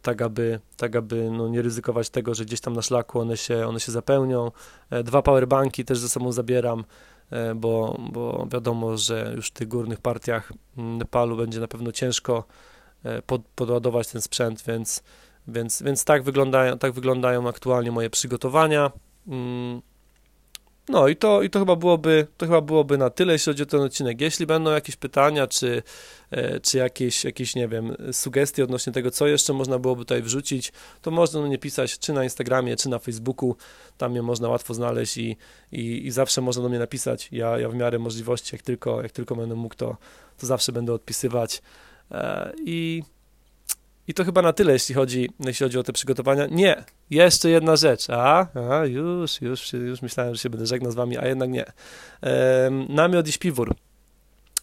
tak 0.01 0.21
aby, 0.21 0.59
tak 0.77 0.95
aby 0.95 1.31
no 1.31 1.47
nie 1.47 1.61
ryzykować 1.61 2.09
tego, 2.09 2.33
że 2.33 2.45
gdzieś 2.45 2.61
tam 2.61 2.73
na 2.73 2.81
szlaku 2.81 3.19
one 3.19 3.37
się, 3.37 3.67
one 3.67 3.79
się 3.79 3.91
zapełnią. 3.91 4.51
E, 4.89 5.03
dwa 5.03 5.21
powerbanki 5.21 5.85
też 5.85 5.99
ze 5.99 6.09
sobą 6.09 6.31
zabieram, 6.31 6.83
bo, 7.55 7.97
bo 8.11 8.47
wiadomo, 8.51 8.97
że 8.97 9.33
już 9.35 9.47
w 9.47 9.51
tych 9.51 9.67
górnych 9.67 10.01
partiach 10.01 10.53
Nepalu 10.77 11.37
będzie 11.37 11.59
na 11.59 11.67
pewno 11.67 11.91
ciężko 11.91 12.43
pod, 13.25 13.41
podładować 13.55 14.07
ten 14.07 14.21
sprzęt, 14.21 14.63
więc, 14.67 15.03
więc, 15.47 15.81
więc 15.83 16.05
tak, 16.05 16.23
wyglądają, 16.23 16.77
tak 16.77 16.91
wyglądają 16.91 17.47
aktualnie 17.47 17.91
moje 17.91 18.09
przygotowania. 18.09 18.91
No 20.89 21.07
i 21.07 21.15
to, 21.15 21.41
i 21.41 21.49
to 21.49 21.59
chyba 21.59 21.75
byłoby, 21.75 22.27
to 22.37 22.45
chyba 22.45 22.61
byłoby 22.61 22.97
na 22.97 23.09
tyle, 23.09 23.33
jeśli 23.33 23.49
chodzi 23.49 23.63
o 23.63 23.65
ten 23.65 23.81
odcinek. 23.81 24.21
Jeśli 24.21 24.45
będą 24.45 24.71
jakieś 24.71 24.95
pytania, 24.95 25.47
czy, 25.47 25.83
e, 26.31 26.59
czy 26.59 26.77
jakieś, 26.77 27.23
jakieś, 27.23 27.55
nie 27.55 27.67
wiem, 27.67 27.95
sugestie 28.11 28.63
odnośnie 28.63 28.93
tego, 28.93 29.11
co 29.11 29.27
jeszcze 29.27 29.53
można 29.53 29.79
byłoby 29.79 30.01
tutaj 30.01 30.21
wrzucić, 30.21 30.71
to 31.01 31.11
można 31.11 31.41
mnie 31.41 31.57
pisać 31.57 31.99
czy 31.99 32.13
na 32.13 32.23
Instagramie, 32.23 32.75
czy 32.75 32.89
na 32.89 32.99
Facebooku. 32.99 33.55
Tam 33.97 34.11
mnie 34.11 34.21
można 34.21 34.49
łatwo 34.49 34.73
znaleźć 34.73 35.17
i, 35.17 35.37
i, 35.71 36.07
i 36.07 36.11
zawsze 36.11 36.41
można 36.41 36.63
do 36.63 36.69
mnie 36.69 36.79
napisać. 36.79 37.29
Ja, 37.31 37.59
ja 37.59 37.69
w 37.69 37.75
miarę 37.75 37.99
możliwości, 37.99 38.55
jak 38.55 38.61
tylko, 38.61 39.01
jak 39.01 39.11
tylko 39.11 39.35
będę 39.35 39.55
mógł, 39.55 39.75
to, 39.75 39.97
to 40.37 40.47
zawsze 40.47 40.71
będę 40.71 40.93
odpisywać. 40.93 41.61
E, 42.11 42.53
I 42.65 43.03
i 44.07 44.13
to 44.13 44.25
chyba 44.25 44.41
na 44.41 44.53
tyle, 44.53 44.73
jeśli 44.73 44.95
chodzi, 44.95 45.29
jeśli 45.39 45.63
chodzi 45.63 45.79
o 45.79 45.83
te 45.83 45.93
przygotowania. 45.93 46.45
Nie, 46.45 46.83
jeszcze 47.09 47.49
jedna 47.49 47.75
rzecz. 47.75 48.09
A, 48.09 48.47
a 48.71 48.85
już, 48.85 49.41
już, 49.41 49.73
już 49.73 50.01
myślałem, 50.01 50.35
że 50.35 50.41
się 50.41 50.49
będę 50.49 50.65
żegnał 50.65 50.91
z 50.91 50.95
wami, 50.95 51.17
a 51.17 51.27
jednak 51.27 51.49
nie. 51.49 51.65
Ehm, 52.21 52.85
namiot 52.89 53.27
i 53.27 53.31
śpiwór, 53.31 53.75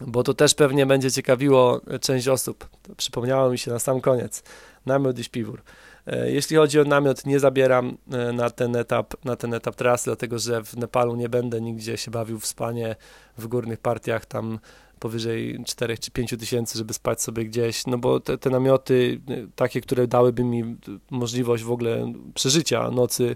bo 0.01 0.23
to 0.23 0.33
też 0.33 0.53
pewnie 0.53 0.85
będzie 0.85 1.11
ciekawiło 1.11 1.81
część 2.01 2.27
osób. 2.27 2.67
Przypomniało 2.97 3.49
mi 3.49 3.57
się 3.57 3.71
na 3.71 3.79
sam 3.79 4.01
koniec. 4.01 4.43
Namiot 4.85 5.19
i 5.19 5.23
śpiwór. 5.23 5.61
E, 6.07 6.31
jeśli 6.31 6.57
chodzi 6.57 6.79
o 6.79 6.83
namiot, 6.83 7.25
nie 7.25 7.39
zabieram 7.39 7.97
e, 8.11 8.33
na 8.33 8.49
ten 8.49 8.75
etap, 8.75 9.25
na 9.25 9.35
ten 9.35 9.53
etap 9.53 9.75
trasy, 9.75 10.05
dlatego 10.05 10.39
że 10.39 10.63
w 10.63 10.77
Nepalu 10.77 11.15
nie 11.15 11.29
będę 11.29 11.61
nigdzie 11.61 11.97
się 11.97 12.11
bawił 12.11 12.39
w 12.39 12.45
spanie 12.45 12.95
w 13.37 13.47
górnych 13.47 13.79
partiach 13.79 14.25
tam 14.25 14.59
powyżej 14.99 15.63
4 15.65 15.97
czy 15.97 16.11
5 16.11 16.29
tysięcy, 16.39 16.77
żeby 16.77 16.93
spać 16.93 17.21
sobie 17.21 17.45
gdzieś, 17.45 17.87
no 17.87 17.97
bo 17.97 18.19
te, 18.19 18.37
te 18.37 18.49
namioty 18.49 19.21
y, 19.29 19.47
takie, 19.55 19.81
które 19.81 20.07
dałyby 20.07 20.43
mi 20.43 20.75
możliwość 21.11 21.63
w 21.63 21.71
ogóle 21.71 22.13
przeżycia 22.33 22.91
nocy 22.91 23.35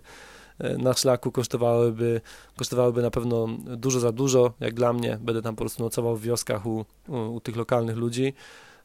y, 0.63 0.77
na 0.77 0.93
szlaku 0.93 1.31
kosztowałyby, 1.31 2.21
kosztowałyby 2.57 3.01
na 3.01 3.11
pewno 3.11 3.47
dużo 3.77 3.99
za 3.99 4.11
dużo, 4.11 4.53
jak 4.59 4.73
dla 4.73 4.93
mnie, 4.93 5.17
będę 5.21 5.41
tam 5.41 5.55
po 5.55 5.63
prostu 5.63 5.83
nocował 5.83 6.15
w 6.15 6.21
wioskach 6.21 6.65
u, 6.65 6.85
u, 7.07 7.15
u 7.15 7.39
tych 7.39 7.55
lokalnych 7.55 7.97
ludzi. 7.97 8.33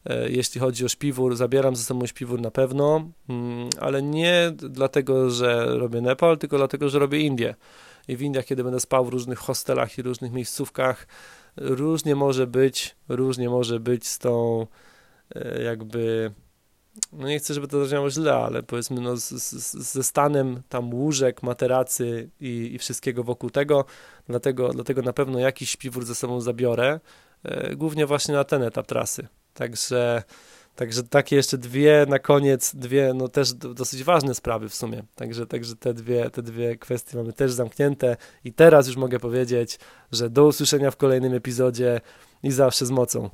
Y, 0.09 0.31
jeśli 0.31 0.61
chodzi 0.61 0.85
o 0.85 0.87
śpiwór, 0.87 1.35
zabieram 1.35 1.75
ze 1.75 1.83
sobą 1.83 2.05
śpiwór 2.05 2.41
na 2.41 2.51
pewno, 2.51 3.09
mm, 3.29 3.69
ale 3.79 4.01
nie 4.01 4.51
dlatego, 4.55 5.29
że 5.29 5.65
robię 5.65 6.01
Nepal, 6.01 6.37
tylko 6.37 6.57
dlatego, 6.57 6.89
że 6.89 6.99
robię 6.99 7.19
Indię. 7.19 7.55
I 8.07 8.17
w 8.17 8.21
Indiach, 8.21 8.45
kiedy 8.45 8.63
będę 8.63 8.79
spał 8.79 9.05
w 9.05 9.09
różnych 9.09 9.39
hostelach 9.39 9.97
i 9.97 10.01
różnych 10.01 10.31
miejscówkach, 10.31 11.07
różnie 11.57 12.15
może 12.15 12.47
być, 12.47 12.95
różnie 13.09 13.49
może 13.49 13.79
być 13.79 14.07
z 14.07 14.19
tą 14.19 14.67
e, 15.35 15.63
jakby 15.63 16.31
no 17.13 17.27
nie 17.27 17.39
chcę, 17.39 17.53
żeby 17.53 17.67
to 17.67 17.79
zabrzmiało 17.79 18.09
źle, 18.09 18.35
ale 18.35 18.63
powiedzmy 18.63 19.01
no 19.01 19.17
z, 19.17 19.29
z, 19.29 19.73
ze 19.73 20.03
stanem 20.03 20.61
tam 20.69 20.93
łóżek, 20.93 21.43
materacy 21.43 22.29
i, 22.39 22.71
i 22.73 22.79
wszystkiego 22.79 23.23
wokół 23.23 23.49
tego, 23.49 23.85
dlatego, 24.27 24.69
dlatego 24.69 25.01
na 25.01 25.13
pewno 25.13 25.39
jakiś 25.39 25.69
śpiwór 25.69 26.05
ze 26.05 26.15
sobą 26.15 26.41
zabiorę, 26.41 26.99
e, 27.43 27.75
głównie 27.75 28.05
właśnie 28.05 28.33
na 28.33 28.43
ten 28.43 28.63
etap 28.63 28.87
trasy. 28.87 29.27
Także 29.53 30.23
Także 30.75 31.03
takie 31.03 31.35
jeszcze 31.35 31.57
dwie 31.57 32.05
na 32.09 32.19
koniec, 32.19 32.75
dwie 32.75 33.13
no 33.13 33.27
też 33.27 33.53
dosyć 33.53 34.03
ważne 34.03 34.35
sprawy 34.35 34.69
w 34.69 34.75
sumie. 34.75 35.03
Także, 35.15 35.45
także 35.45 35.75
te, 35.75 35.93
dwie, 35.93 36.29
te 36.29 36.41
dwie 36.41 36.75
kwestie 36.75 37.17
mamy 37.17 37.33
też 37.33 37.51
zamknięte 37.51 38.17
i 38.43 38.53
teraz 38.53 38.87
już 38.87 38.97
mogę 38.97 39.19
powiedzieć, 39.19 39.79
że 40.11 40.29
do 40.29 40.45
usłyszenia 40.45 40.91
w 40.91 40.97
kolejnym 40.97 41.33
epizodzie 41.33 42.01
i 42.43 42.51
zawsze 42.51 42.85
z 42.85 42.91
mocą. 42.91 43.29